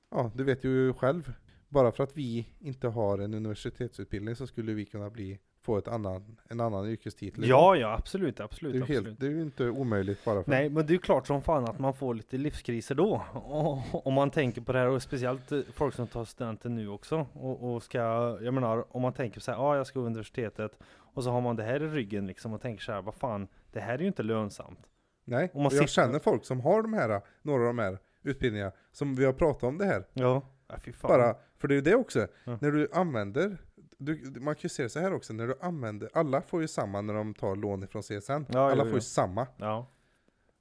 [0.09, 1.33] ja du vet ju själv.
[1.69, 5.87] Bara för att vi inte har en universitetsutbildning så skulle vi kunna bli, få ett
[5.87, 7.47] annan, en annan yrkestitel.
[7.47, 9.05] Ja, ja, absolut, det absolut, är, ju absolut.
[9.05, 11.41] helt, det är ju inte omöjligt bara för Nej, men det är ju klart som
[11.41, 13.21] fan att man får lite livskriser då.
[13.33, 16.87] Och, om man tänker på det här, och speciellt eh, folk som tar studenten nu
[16.89, 17.27] också.
[17.33, 17.99] Och, och ska,
[18.41, 20.79] jag menar, om man tänker så här, ja ah, jag ska gå universitetet.
[21.13, 23.47] Och så har man det här i ryggen liksom och tänker så här, vad fan,
[23.71, 24.79] det här är ju inte lönsamt.
[25.25, 27.97] Nej, man och jag sitter- känner folk som har de här, några av de här
[28.23, 30.03] utbildningarna, som vi har pratat om det här.
[30.13, 31.09] Ja, ja fy fan.
[31.09, 32.57] Bara, för det är ju det också, Ja.
[32.61, 33.57] när du använder,
[34.05, 36.67] du, man kan ju se det så här också, när du använder, alla får ju
[36.67, 38.31] samma när de tar lån ifrån CSN.
[38.49, 38.95] Ja, alla jo, får jo.
[38.95, 39.47] ju samma.
[39.57, 39.87] Ja,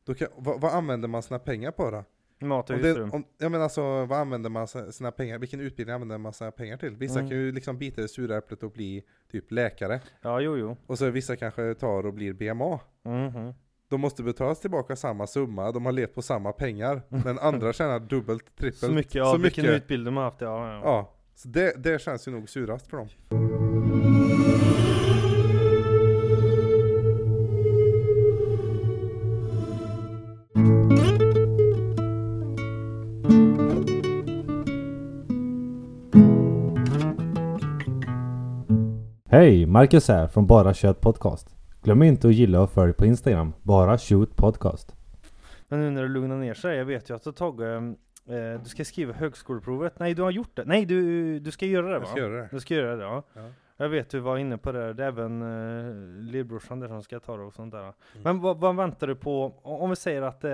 [0.05, 2.05] Då kan, vad, vad använder man sina pengar på då?
[2.47, 3.25] mat och husrum.
[3.39, 6.77] jag menar alltså, vad använder man si- sina pengar, vilken utbildning använder man sina pengar
[6.77, 6.97] till?
[6.97, 7.31] Vissa Mm.
[7.31, 10.01] kan ju liksom bita i sura äpplet och bli typ läkare.
[10.23, 10.77] Ja, jo, jo.
[10.87, 12.81] Och så vissa kanske tar och blir BMA.
[13.05, 13.55] Mhm.
[13.89, 17.03] De måste betalas tillbaka samma summa, de har levt på samma pengar.
[17.09, 18.77] Men andra tjänar dubbelt, trippelt.
[18.77, 19.77] Så mycket, ja, så vilken mycket.
[19.83, 20.73] utbildning man haft, ja.
[20.73, 20.81] ja.
[20.85, 21.13] Ja,
[21.43, 23.09] så det, det känns ju nog surast för dem.
[39.31, 39.67] Hej!
[39.67, 41.57] Marcus här från Bara Kött Podcast.
[41.83, 44.95] Glöm inte att gilla och följ på Instagram, Bara Shoot Podcast.
[45.69, 48.63] Men nu när det lugnar ner sig, jag vet ju att du har tagit, eh,
[48.63, 49.99] du ska skriva högskoleprovet.
[49.99, 50.65] Nej, du har gjort det.
[50.65, 52.05] Nej, du, du ska göra det va?
[52.05, 52.49] Jag ska göra det.
[52.53, 53.23] Du ska göra det, ja.
[53.33, 53.51] Ja.
[53.77, 57.21] Jag vet du var inne på det, det är även eh, lillbrorsan där som ska
[57.21, 57.83] ta det och sånt där.
[57.83, 57.95] Mm.
[58.23, 60.53] Men vad, vad väntar du på, om vi säger att eh,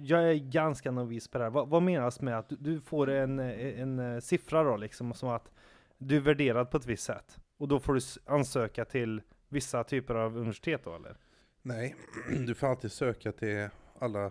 [0.00, 3.10] jag är ganska novis på det här, vad, vad menas med att du, du får
[3.10, 5.50] en, eh, en, eh, siffra då liksom, som att
[5.98, 7.38] du är värderad på ett visst sätt?
[7.58, 11.16] Och då får du ansöka till vissa typer av universitet då eller?
[11.62, 11.96] Nej,
[12.46, 14.30] du får alltid söka till alla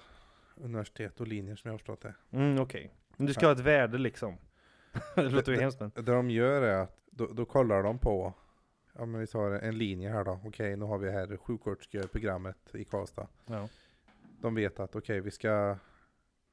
[0.57, 2.13] universitet och linjer som jag har förstått det.
[2.31, 2.93] Mm, okej.
[3.17, 4.37] Men du ska ha ett värde liksom?
[5.15, 5.91] det låter ju Det- hemskt men.
[5.95, 8.33] Det de gör är att då, då kollar de på,
[8.93, 10.39] ja men vi tar en linje här då.
[10.45, 13.27] Okej, nu har vi här sjuksköterskeprogrammet i Karlstad.
[13.45, 13.67] Ja.
[14.41, 15.77] De vet att okej, vi ska,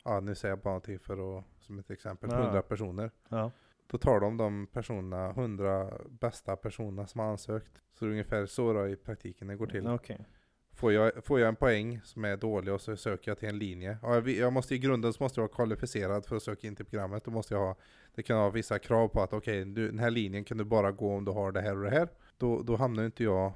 [0.05, 2.43] ja nu säger jag bara till för att, som ett exempel, Ja.
[2.43, 3.11] 100 personer.
[3.29, 3.51] Ja.
[3.87, 7.83] Då tar de de personerna, 100 bästa personerna som har ansökt.
[7.93, 9.87] Så det är ungefär så då i praktiken det går till.
[9.89, 10.27] Okej.
[10.75, 13.59] Får jag, får jag en poäng som är dålig och så söker jag till en
[13.59, 13.99] linje.
[14.03, 16.77] Ja, jag, jag måste i grunden så måste jag vara kvalificerad för att söka in
[16.77, 17.25] till programmet.
[17.25, 17.77] Då måste jag ha,
[18.15, 20.93] det kan ha vissa krav på att okej, du den här linjen kan du bara
[20.93, 22.09] gå om du har det här och det här.
[22.39, 23.53] Då, då hamnar inte jag,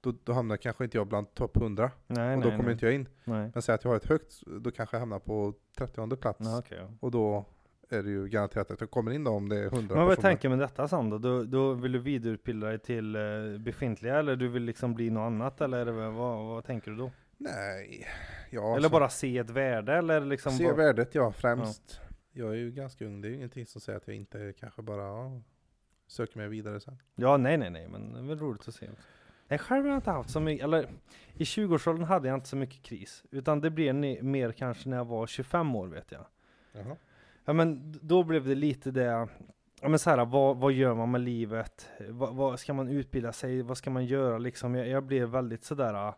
[0.00, 1.90] då, då hamnar kanske inte jag bland topp 100.
[2.06, 2.72] Nej, och då nej, kommer nej.
[2.72, 3.08] inte jag in.
[3.24, 3.50] nej.
[3.54, 6.48] Men säg att jag har ett högt, då kanske jag hamnar på 30 plats.
[6.70, 6.90] Ja.
[7.00, 7.46] Och då
[7.92, 10.12] är det ju garanterat att jag kommer in då om det är 100 Men vad
[10.12, 10.30] är personer.
[10.30, 11.42] tanken med detta Sam då?
[11.44, 11.72] då?
[11.74, 13.22] Vill du vidareutbilda dig till eh,
[13.58, 16.96] befintliga eller du vill liksom bli något annat eller är det, vad, vad, tänker du
[16.96, 17.10] då?
[17.36, 18.06] Nej,
[18.50, 18.62] ja.
[18.62, 22.00] eller alltså- bara se ett värde eller liksom Se bara- värdet ja, främst.
[22.32, 24.82] Jag är ju ganska ung, det är ju ingenting som säger att jag inte kanske
[24.82, 25.40] bara ja,
[26.06, 26.98] söker mig vidare sen.
[27.14, 28.86] Ja, nej, nej, nej, men det är väl roligt att se.
[29.48, 30.88] Nej, själv har jag inte haft så mycket, eller
[31.34, 35.04] i 20-årsåldern hade jag inte så mycket kris, utan det blev mer kanske när jag
[35.04, 36.26] var 25 år vet jag.
[36.72, 36.96] Jaha.
[37.44, 39.28] Ja men då blev det lite det,
[39.80, 41.88] ja men så här, vad, vad gör man med livet?
[42.08, 43.62] Vad, vad ska man utbilda sig?
[43.62, 44.74] Vad ska man göra liksom?
[44.74, 46.14] Jag, jag blev väldigt sådär,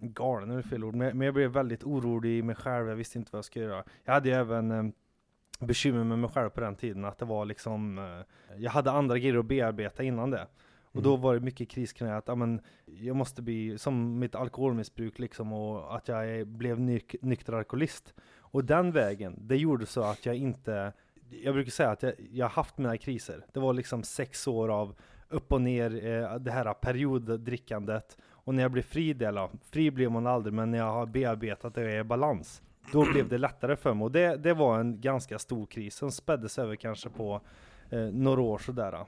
[0.00, 2.96] galen är väl fel ord, men, men jag blev väldigt orolig i mig själv, jag
[2.96, 3.84] visste inte vad jag skulle göra.
[4.04, 4.84] Jag hade ju även eh,
[5.60, 9.18] bekymmer med mig själv på den tiden, att det var liksom, eh, jag hade andra
[9.18, 10.46] grejer att bearbeta innan det.
[10.92, 11.20] Och då Mm.
[11.22, 15.52] var det mycket kris kring att ja, men, jag måste bli som mitt alkoholmissbruk liksom
[15.52, 18.14] och att jag blev nyk, nykter alkoholist.
[18.38, 20.92] Och den vägen, det gjorde så att jag inte,
[21.42, 23.46] jag brukar säga att jag, jag har haft mina kriser.
[23.52, 24.94] Det var liksom sex år av
[25.28, 28.18] upp och ner, eh, det här perioddrickandet.
[28.44, 31.74] Och när jag blev fri, eller, fri blev man aldrig, men när jag har bearbetat
[31.74, 32.62] det och är i balans,
[32.92, 34.04] då blev det lättare för mig.
[34.04, 37.40] Och det, det var en ganska stor kris som späddes över kanske på
[37.90, 39.06] eh, några år sådär.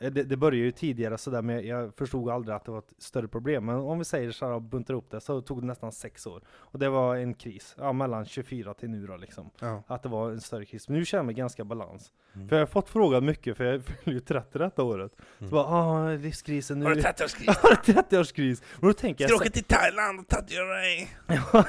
[0.00, 2.94] Eh, Det, det började ju tidigare sådär, men jag förstod aldrig att det var ett
[2.98, 3.64] större problem.
[3.64, 6.42] Men om vi säger så här buntar upp det, så tog det nästan sex år.
[6.48, 9.50] Och det var en kris, ja, mellan 24 till nu då liksom.
[9.60, 9.82] Ja.
[9.86, 10.88] Att det var en större kris.
[10.88, 12.12] Men nu känner jag mig ganska balans.
[12.34, 12.48] Mm.
[12.48, 15.12] För jag har fått frågan mycket, för jag fyller ju 30 detta året.
[15.38, 15.50] Mm.
[15.50, 16.84] Så bara, ah, livskrisen nu.
[16.84, 17.46] Har du 30-årskris?
[17.62, 18.62] Har du 30-årskris?
[18.80, 21.08] Men då tänker jag Ska du åka till Thailand och tatuera dig?
[21.52, 21.64] Ja,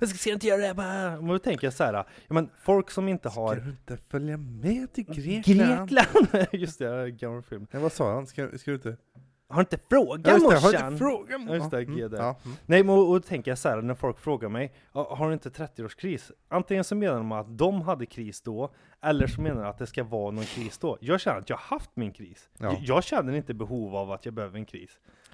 [0.00, 1.10] jag ska se inte göra det bara.
[1.10, 3.96] Men då tänker jag så här, ja men folk som inte Ska har du inte
[4.08, 5.88] följa med till Grekland?
[5.90, 6.46] Grekland!
[6.52, 7.66] Just det, gammal film.
[7.70, 8.26] Nej, vad sa han?
[8.26, 8.96] Ska, ska du inte?
[9.48, 10.86] Har inte frågat Ja, det, har morsan?
[10.92, 12.14] inte frågat Ja, just det, Mm, GD.
[12.14, 12.56] Ja, mm.
[12.66, 15.26] Nej men och, och då tänker jag så här när folk frågar mig, "Ja, har
[15.28, 16.30] du inte 30-årskris?
[16.48, 18.70] Antingen så menar de att de hade kris då,
[19.02, 20.98] eller så menar de att det ska vara någon kris då.
[21.00, 22.48] Jag känner att jag har haft min kris.
[22.58, 22.64] Ja.
[22.66, 24.90] Jag, jag känner inte behov av att jag behöver en kris.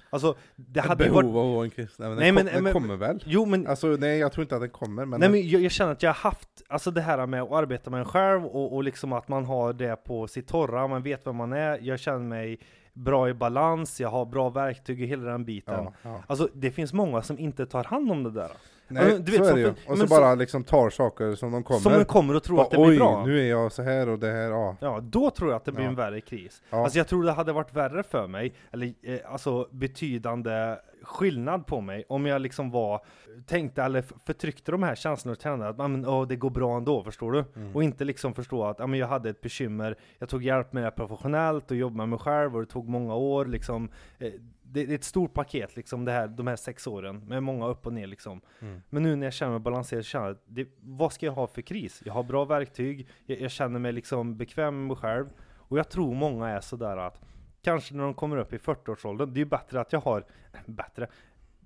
[0.09, 1.25] Alltså, det Ett hade behov varit...
[1.25, 2.09] av att vara en kristen.
[2.09, 3.23] Men Nej, den, men- kom, den men- kommer väl?
[3.25, 5.71] Jo men, Alltså nej, jag tror inte att den kommer, men, nej, men jag, jag
[5.71, 8.75] känner att jag har haft, alltså det här med att arbeta med en själv och,
[8.75, 11.99] och liksom att man har det på sitt torra, man vet vem man är, jag
[11.99, 12.59] känner mig
[12.93, 15.73] bra i balans, jag har bra verktyg i hela den biten.
[15.83, 16.23] ja, ja.
[16.27, 18.51] Alltså det finns många som inte tar hand om det där.
[18.87, 19.69] Nej, du vet, så är det ju.
[19.87, 21.79] Och så så- bara liksom tar saker som de kommer.
[21.79, 23.25] Som de kommer och tror att det Bara, blir Oj, bra.
[23.25, 24.75] nu är jag så här och det här, ja.
[24.79, 25.89] Ja, då tror jag att det blir Ja.
[25.89, 26.63] en värre kris.
[26.69, 26.77] Ja.
[26.83, 31.81] Alltså jag tror det hade varit värre för mig, eller eh, alltså betydande skillnad på
[31.81, 33.01] mig, om jag liksom var,
[33.45, 36.77] tänkte eller förtryckte de här känslorna och kände att "Ah, men, åh, det går bra
[36.77, 37.43] ändå, förstår du?
[37.55, 37.75] Mm.
[37.75, 40.83] Och inte liksom förstå att ah, men jag hade ett bekymmer, jag tog hjälp med
[40.83, 43.89] det professionellt och jobbade med mig själv och det tog många år liksom.
[44.19, 44.31] Eh,
[44.71, 47.67] det, det är ett stort paket liksom, det här, de här sex åren, med många
[47.67, 48.41] upp och ner liksom.
[48.59, 48.81] Mm.
[48.89, 51.61] Men nu när jag känner mig balanserad känner jag, det, vad ska jag ha för
[51.61, 52.01] kris?
[52.05, 55.25] Jag har bra verktyg, jag, jag känner mig liksom bekväm med mig själv.
[55.57, 57.21] Och jag tror många är sådär att,
[57.61, 60.25] kanske när de kommer upp i 40-årsåldern, det är bättre att jag har,
[60.65, 61.07] bättre,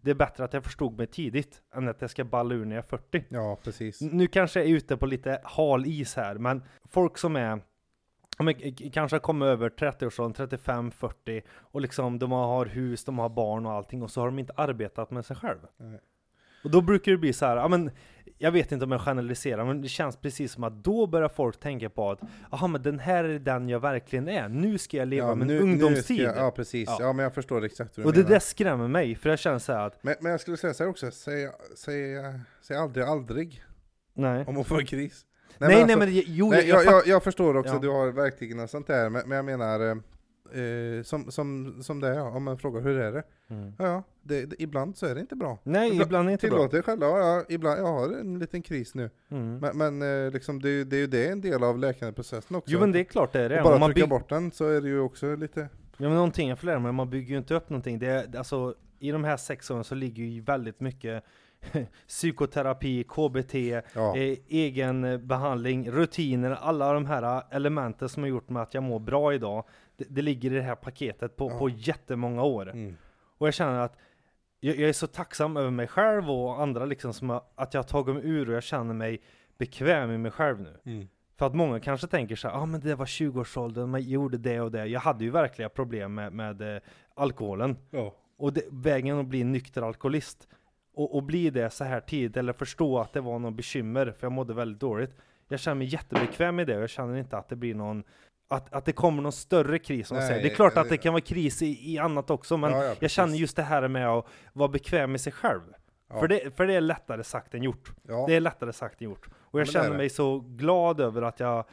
[0.01, 2.75] det är bättre att jag förstod mig tidigt, än att jag ska balla ur när
[2.75, 3.23] jag är 40.
[3.29, 4.01] Ja, precis.
[4.01, 7.61] Nu kanske jag är ute på lite hal is här, men folk som är
[8.41, 8.53] men,
[8.93, 13.65] kanske har kommit över 30-årsåldern, 35, 40 och liksom de har hus, de har barn
[13.65, 15.59] och allting och så har de inte arbetat med sig själv.
[15.77, 15.99] Nej.
[16.63, 17.91] Och då brukar det bli så här, ja men
[18.37, 21.59] jag vet inte om jag generaliserar, men det känns precis som att då börjar folk
[21.59, 22.19] tänka på att
[22.51, 25.47] jaha men den här är den jag verkligen är, nu ska jag leva ja, min
[25.47, 26.03] nu- nu ungdomstid.
[26.03, 26.89] ska jag- Ja, precis.
[26.89, 26.97] Ja.
[26.99, 27.13] Ja.
[27.13, 28.29] men jag förstår exakt hur du och det menar.
[28.31, 30.89] där skrämmer mig, för jag känner så att, Men, men jag skulle säga så här
[30.89, 32.15] också, säg, säg,
[32.61, 33.63] säg aldrig aldrig
[34.13, 34.45] nej.
[34.47, 35.25] om att få en kris.
[35.57, 37.79] Nej nej alltså- men, jo Nej, jag, jag, jag, förstår också, Ja.
[37.79, 39.95] du har verktygen och sånt där, men, men jag menar, eh,
[40.63, 43.23] eh, som, som, som det är, ja, om man frågar hur är det?
[43.49, 43.73] Mm.
[43.79, 45.57] Ja, ja det, det, ibland så är det inte bra.
[45.63, 46.57] Nej, Ibland- ibland är det inte bra.
[46.57, 49.09] Tillåt dig själv, ja, ibland, jag har en liten kris nu.
[49.31, 49.57] Mm.
[49.57, 52.55] Men, men eh, liksom, det, är ju- det är ju det en del av läkandeprocessen
[52.57, 52.71] också.
[52.71, 53.57] Jo men det är klart det är det.
[53.57, 55.59] och bara Om man trycka bort den så är det ju också lite...
[55.97, 57.99] Ja men någonting jag får lära mig, man bygger ju inte upp någonting.
[57.99, 61.23] Det är, alltså, I de här sex åren så ligger ju väldigt mycket
[62.07, 63.53] psykoterapi, KBT,
[63.95, 68.61] Ja, eh, egen eh, behandling, rutiner, alla de här eh, elementen som har gjort med
[68.61, 69.63] att jag mår bra idag.
[69.97, 71.57] Det, det ligger i det här paketet på, Ja.
[71.59, 72.69] på jättemånga år.
[72.71, 72.97] mm.
[73.37, 73.97] Och jag känner att
[74.59, 77.81] jag, jag är så tacksam över mig själv och andra liksom som har, att jag
[77.81, 79.21] har tagit mig ur och jag känner mig
[79.57, 80.77] bekväm i mig själv nu.
[80.85, 81.07] Mm.
[81.37, 84.61] För att många kanske tänker så ja ah, men det var 20-årsåldern, man gjorde det
[84.61, 84.85] och det.
[84.85, 86.81] Jag hade ju verkliga problem med, med eh,
[87.15, 87.77] alkoholen.
[87.91, 88.15] ja.
[88.37, 90.47] Och det, vägen att bli en nykter alkoholist
[91.03, 94.25] och, och bli det så här tidigt eller förstå att det var något bekymmer för
[94.27, 95.15] jag mådde väldigt dåligt.
[95.47, 98.03] Jag känner mig jättebekväm i det och jag känner inte att det blir någon
[98.49, 100.43] att, att det kommer någon större kris som Nej, säger.
[100.43, 102.95] Det är klart att det- kan vara kris i, i annat också men Ja, ja,
[102.99, 105.61] jag känner just det här med att vara bekväm med sig själv.
[106.09, 106.19] Ja.
[106.19, 107.91] För, det, för det är lättare sagt än gjort.
[108.07, 108.25] Ja.
[108.27, 109.25] Det är lättare sagt än gjort.
[109.33, 111.65] Och jag men känner mig så glad över att jag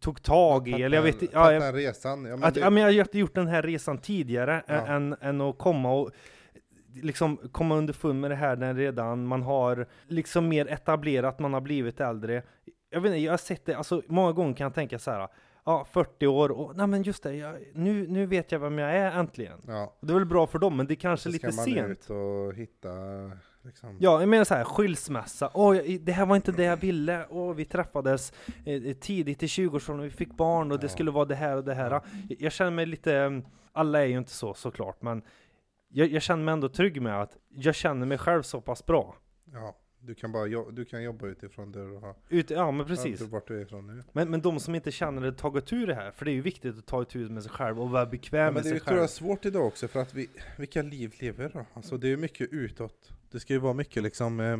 [0.00, 2.24] tog tag i, eller jag vet inte, ja, jag, resan.
[2.24, 5.16] Ja, men att, det, ja, men jag har gjort- gjort den här resan tidigare än,
[5.20, 6.10] än att komma och
[6.94, 11.60] liksom komma underfund med det här när redan man har liksom mer etablerat, man har
[11.60, 12.42] blivit äldre.
[12.90, 15.28] Jag vet inte, jag har sett det, alltså många gånger kan jag tänka så här.
[15.64, 18.96] Ja, 40 år och nej men just det, jag, nu, nu vet jag vem jag
[18.96, 19.58] är äntligen.
[19.66, 19.96] ja.
[20.00, 21.64] Och det är väl bra för dem, men det är kanske Så lite ska man
[21.64, 21.88] sent.
[21.90, 22.88] ut och hitta
[23.62, 23.96] liksom...
[24.00, 25.50] Ja, jag menar så här, skilsmässa.
[25.54, 27.26] Åh, jag- det här var inte det jag ville.
[27.30, 28.32] Åh, vi träffades
[28.64, 30.88] eh, tidigt i 20-årsåldern, vi fick barn och det Ja.
[30.88, 31.90] skulle vara det här och det här.
[31.90, 32.02] Jag,
[32.38, 35.22] jag känner mig lite, alla är ju inte så såklart, men
[35.92, 39.16] jag, jag känner mig ändå trygg med att jag känner mig själv så pass bra.
[39.52, 42.14] Ja, du kan bara jo- du kan jobba utifrån det du har.
[42.28, 43.20] Ut, ja, men precis.
[43.20, 44.02] Ja, vart du är ifrån nu.
[44.12, 46.40] Men, men de som inte känner det tagit ur det här, för det är ju
[46.40, 48.70] viktigt att ta itu med sig själv och vara bekväm Ja, med men det är
[48.70, 49.00] sig ju tror själv.
[49.00, 50.28] jag svårt idag också för att vi,
[50.58, 51.64] vilka liv lever då?
[51.74, 53.10] Alltså det är ju mycket utåt.
[53.30, 54.58] Det ska ju vara mycket liksom eh,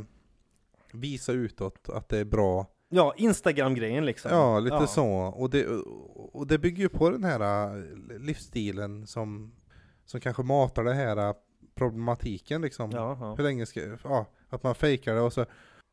[0.93, 2.67] visa utåt att det är bra.
[2.89, 4.31] Ja, Instagram-grejen liksom.
[4.31, 4.87] Ja, lite Ja.
[4.87, 5.07] så.
[5.09, 5.67] Och det,
[6.33, 9.53] och det bygger ju på den här eh, livsstilen som,
[10.05, 11.35] som kanske matar det här eh,
[11.75, 12.91] problematiken liksom.
[12.91, 13.35] Ja, ja.
[13.35, 15.47] Hur länge ska, ja, att man fejkar det och så, ja,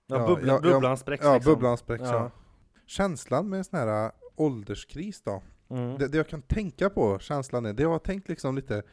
[0.07, 1.53] Ja, bubbla, ja, ja, bubblan spräcks ja, liksom.
[1.53, 2.32] bubblan spräcks ja.
[2.86, 5.97] Känslan med en sån här eh, ålderskris då, Mm.
[5.97, 8.84] det, det jag kan tänka på, känslan är, det jag har tänkt liksom lite,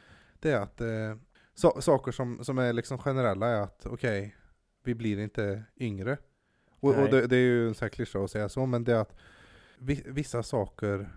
[0.40, 1.16] det är att eh,
[1.54, 4.36] sa- saker som, som är liksom generella är att okej,
[4.84, 6.18] vi blir inte yngre.
[6.80, 8.92] Och, och det, det är ju en sån här klyscha att säga så, men det
[8.92, 9.14] är att
[9.78, 11.08] vi, vissa saker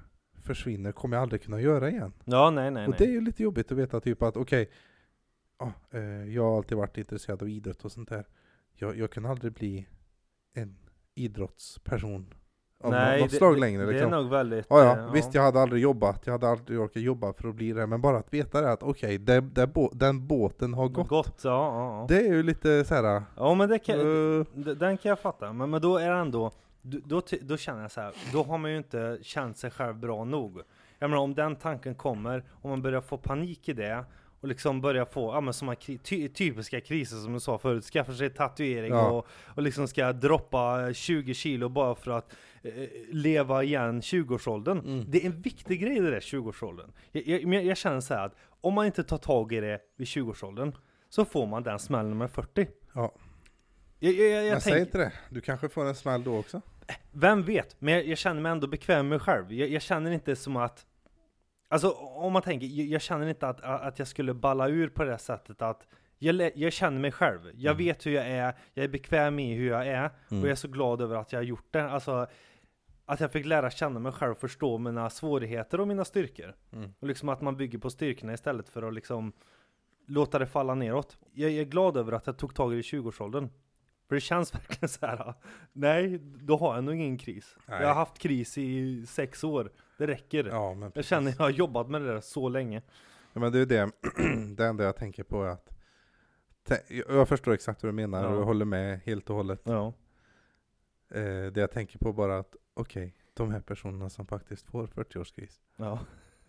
[0.44, 2.14] försvinner, kommer jag aldrig kunna göra igen.
[2.26, 2.96] Ja, nej, nej, och nej.
[2.98, 4.70] det är ju lite jobbigt att veta typ att okej,
[5.60, 6.02] ja, eh,
[6.34, 8.26] jag har alltid varit intresserad av idrott och sånt där.
[8.76, 9.88] Jag, jag kan aldrig bli
[10.54, 10.76] en
[11.16, 12.34] idrottsperson
[12.84, 14.14] Om Nej, något det- slag längre Det liksom.
[14.14, 14.66] är nog väldigt...
[14.70, 15.12] Ja, eh, ja.
[15.12, 18.02] Visst jag hade aldrig jobbat, jag hade aldrig orkat jobba för att bli det, men
[18.02, 21.08] bara att veta det att okej, det, det, bå- den båten har gått.
[21.08, 21.50] Gott, ja,
[22.00, 22.06] ja.
[22.10, 23.24] Det är ju lite såhär...
[23.38, 24.46] Ja men det kan, Uh.
[24.56, 27.92] den kan jag fatta, men, men då är det ändå, då, då, då känner jag
[27.92, 30.62] så här, då har man ju inte känt sig själv bra nog.
[31.00, 34.06] Jag menar om den tanken kommer, om man börjar få panik i det,
[34.42, 38.14] och liksom börjar få, ja men som ty, typiska kriser som du sa förut, skaffa
[38.14, 39.10] sig tatuering Ja.
[39.10, 42.74] och, och liksom ska droppa 20 kilo bara för att eh,
[43.12, 44.80] leva igen 20-årsåldern.
[44.80, 45.06] Mm.
[45.08, 46.92] Det är en viktig grej det där 20-årsåldern.
[47.12, 50.08] Jag, jag, jag känner så här att om man inte tar tag i det vid
[50.08, 50.72] 20-årsåldern,
[51.10, 52.68] så får man den smällen med 40.
[52.94, 53.14] Ja.
[54.00, 56.62] Jag, jag, jag, jag säg inte det, du kanske får en smäll då också?
[57.12, 57.76] vem vet?
[57.82, 59.54] Men jag, jag känner mig ändå bekväm med mig själv.
[59.54, 60.86] Jag, känner inte som att
[61.72, 65.18] Alltså om man tänker, jag, känner inte att, att jag skulle balla ur på det
[65.18, 65.88] sättet att
[66.18, 67.40] jag, jag känner mig själv.
[67.56, 67.78] Jag Mm.
[67.86, 70.68] vet hur jag är, jag är bekväm i hur jag är och jag är så
[70.68, 71.90] glad över att jag har gjort det.
[71.90, 72.28] Alltså
[73.06, 76.56] att jag fick lära känna mig själv, förstå mina svårigheter och mina styrkor.
[76.74, 76.94] Mm.
[77.00, 79.32] Och liksom att man bygger på styrkorna istället för att liksom
[80.08, 81.18] låta det falla neråt.
[81.34, 83.50] Jag, jag är glad över att jag tog tag i det i 20-årsåldern.
[84.10, 85.34] För det känns verkligen så här.
[85.74, 87.58] nej, då har jag nog ingen kris.
[87.68, 87.82] Nej.
[87.82, 89.72] Jag har haft kris i sex år.
[89.98, 90.44] Det räcker.
[90.46, 92.82] Ja, men Jag känner jag har jobbat med det där så länge.
[93.34, 93.92] Ja, men det är det,
[94.58, 95.70] det enda jag tänker på är att
[97.10, 98.38] Jag förstår exakt vad du menar och Ja.
[98.38, 99.62] jag håller med helt och hållet.
[99.64, 99.94] Ja.
[101.12, 105.60] Eh, det jag tänker på bara att, okej, de här personerna som faktiskt får 40-årskris.
[105.76, 106.00] Ja.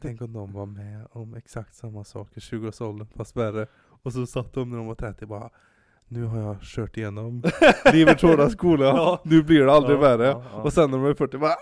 [0.01, 3.67] Tänk om de var med om exakt samma sak i 20-årsåldern fast värre.
[4.03, 5.51] Och så satt de när de var 30 bara
[6.11, 7.43] nu har jag kört igenom
[7.93, 9.21] livets hårda skola, Ja.
[9.25, 10.27] nu blir det aldrig Ja, värre.
[10.27, 10.63] ja.
[10.63, 11.55] Och sen när de är 40 bara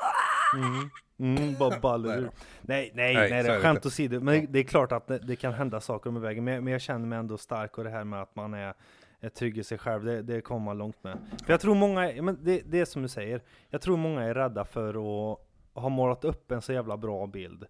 [0.57, 1.37] Mm.
[1.37, 2.31] Mm, bara ballar Nej.
[2.63, 4.21] Nej, nej, Nej, nej, det är skämt åsido.
[4.21, 6.45] Men det, är klart att det, det kan hända saker med vägen.
[6.45, 8.75] Men, jag- men jag känner mig ändå stark och det här med att man är,
[9.21, 11.19] är trygg i sig själv, det, det kommer man långt med.
[11.47, 14.35] För jag tror många, men det, det är som du säger, jag tror många är
[14.35, 14.89] rädda för
[15.33, 15.39] att
[15.83, 17.65] ha målat upp en så jävla bra bild.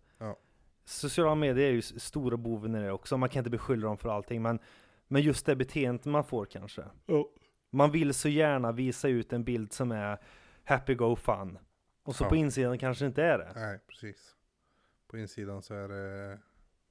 [0.85, 4.09] Sociala medier är ju stora boven i det också, man kan inte beskylla dem för
[4.09, 4.59] allting, men,
[5.09, 6.85] men just det beteendet man får kanske.
[7.71, 10.19] Man vill så gärna visa ut en bild som är
[10.65, 11.59] happy go fun.
[12.03, 12.29] Och så Ja.
[12.29, 13.53] på insidan kanske inte är det.
[13.55, 14.35] Nej, precis.
[15.09, 16.39] På insidan så är det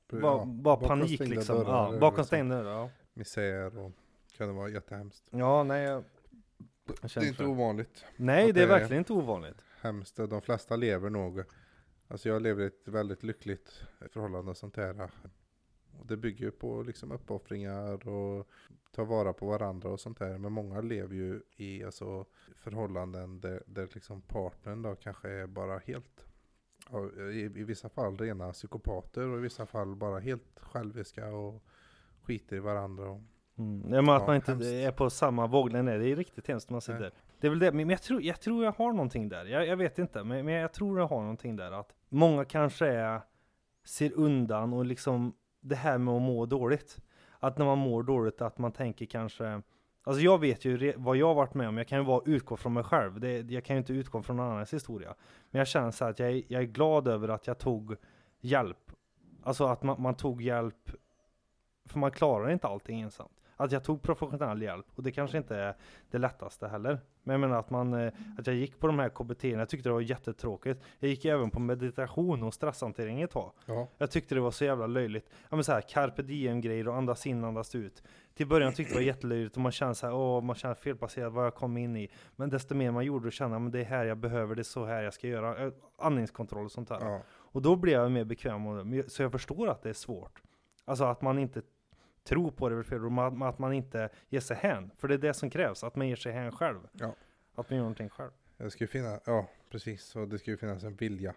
[0.09, 1.55] Bara, ja, bara panik liksom.
[1.55, 2.72] dörrar Ja, bakom stängda dörrar.
[2.80, 2.89] Ja.
[3.13, 3.91] misär och
[4.38, 5.24] kan det vara jättehemskt.
[5.32, 5.84] ja, nej.
[5.84, 6.03] Jag,
[6.88, 7.49] jag Det är inte det.
[7.49, 8.05] ovanligt.
[8.15, 9.61] Nej, det är verkligen inte ovanligt.
[9.82, 10.15] Hemskt.
[10.15, 11.43] De flesta lever nog.
[12.07, 15.09] Alltså jag lever ett väldigt lyckligt förhållande och sånt där.
[16.07, 18.47] Det bygger ju på liksom uppoffringar och
[18.91, 20.37] ta vara på varandra och sånt där.
[20.37, 25.77] Men många lever ju i alltså, förhållanden där, där liksom partnern då kanske är bara
[25.77, 26.25] helt
[27.31, 31.63] i, I vissa fall rena psykopater och i vissa fall bara helt själviska och
[32.21, 33.09] skiter i varandra.
[33.09, 33.21] Och,
[33.59, 33.93] Mm.
[33.93, 34.67] Ja, men att Ja, man inte hemskt.
[34.67, 37.11] är på samma våglängd, det är riktigt hemskt när man sitter Nej.
[37.39, 39.45] Det är väl det, men men jag tror, jag tror jag har någonting där.
[39.45, 41.71] Jag, jag vet inte, men, men jag tror jag har någonting där.
[41.71, 43.21] Att många kanske är,
[43.83, 45.33] ser undan och liksom
[45.68, 46.97] det här med att må dåligt.
[47.39, 49.61] Att när man mår dåligt att man tänker kanske
[50.03, 52.22] Alltså jag vet ju re- vad jag har varit med om, jag kan ju bara
[52.26, 53.20] utgå från mig själv.
[53.20, 55.15] Det, jag kan ju inte utgå från någon annans historia.
[55.51, 57.95] Men jag känner så här att jag är, jag är glad över att jag tog
[58.39, 58.91] hjälp.
[59.43, 60.91] Alltså att man, man tog hjälp,
[61.86, 63.30] för man klarar inte allting ensam.
[63.59, 65.75] Att jag tog professionell hjälp, och det kanske inte är
[66.11, 66.99] det lättaste heller.
[67.23, 69.89] Men jag menar att, man, eh, att jag gick på de här KBT, jag tyckte
[69.89, 70.81] det var jättetråkigt.
[70.99, 73.51] Jag gick även på meditation och stresshantering ett tag.
[73.65, 75.29] ja, Jag tyckte det var så jävla löjligt.
[75.49, 78.03] Ja men så här, carpe diem grejer och andas in, andas ut.
[78.33, 80.75] Till början tyckte jag det var jättelöjligt och man kände så här, åh, man kände
[80.75, 82.09] felplacerad vad jag kom in i.
[82.35, 84.63] Men desto mer man gjorde och kände, men det är här jag behöver, det är
[84.63, 85.71] så här jag ska göra.
[85.97, 86.99] Andningskontroll och sånt där.
[87.01, 90.41] ja, Och då blev jag mer bekväm jag- Så jag förstår att det är svårt.
[90.85, 91.61] Alltså att man inte
[92.28, 94.91] tror på det, är väl fel ord, men att man inte ger sig hän.
[94.95, 96.80] För det är det som krävs, att man ger sig hän själv.
[96.91, 97.15] Ja.
[97.55, 98.32] Att man gör någonting själv.
[98.57, 101.34] det ska ju finnas, ja precis, och det ska ju finnas en vilja.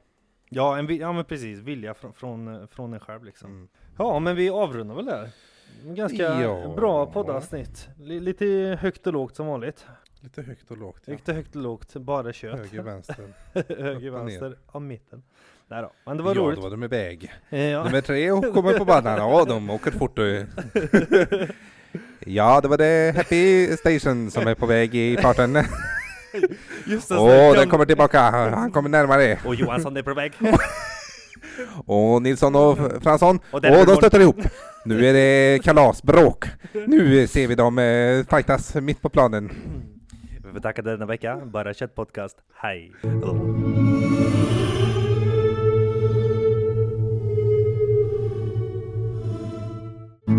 [0.49, 3.51] Ja, en, ja men precis, vilja från, från, från en själv liksom.
[3.51, 3.68] Mm.
[3.99, 5.30] Ja, men vi avrundar väl där.
[5.84, 6.72] Ganska Ja.
[6.76, 7.88] bra poddavsnitt.
[7.99, 9.86] Li- lite högt och lågt som vanligt.
[10.20, 11.03] Lite högt och lågt.
[11.05, 11.12] Ja.
[11.12, 12.59] Lite högt och lågt, bara kött.
[12.59, 13.32] Höger, vänster.
[13.82, 15.22] Höger, vänster, och mitten.
[15.70, 16.56] Nej då, men det var ja, roligt.
[16.56, 17.32] då var de iväg.
[17.50, 17.84] Eh, Ja.
[17.84, 19.18] Nummer tre kommer på banan.
[19.18, 20.18] Ja, de åker fort.
[22.26, 25.54] Ja, det var det Happy Station som är på väg i farten.
[26.86, 28.20] Just det, Åh, den kommer tillbaka.
[28.20, 29.38] Han kommer närmare.
[29.44, 30.32] Och Johansson är på väg.
[31.86, 33.38] Och Nilsson och Fransson.
[33.50, 34.36] Och Och de stöter ihop.
[34.84, 36.44] Nu är det kalasbråk.
[36.86, 39.50] Nu ser vi dem eh, fightas mitt på planen.
[40.46, 41.40] Vi får tacka denna vecka.
[41.44, 42.36] Bara kött podcast.
[42.54, 42.92] Hej.
[50.31, 50.37] Hej!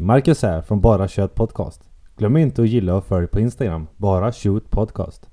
[0.00, 1.82] Marcus här från Bara Kött Podcast.
[2.16, 5.31] Glöm inte att gilla och följ på Instagram, Bara Shoot Podcast.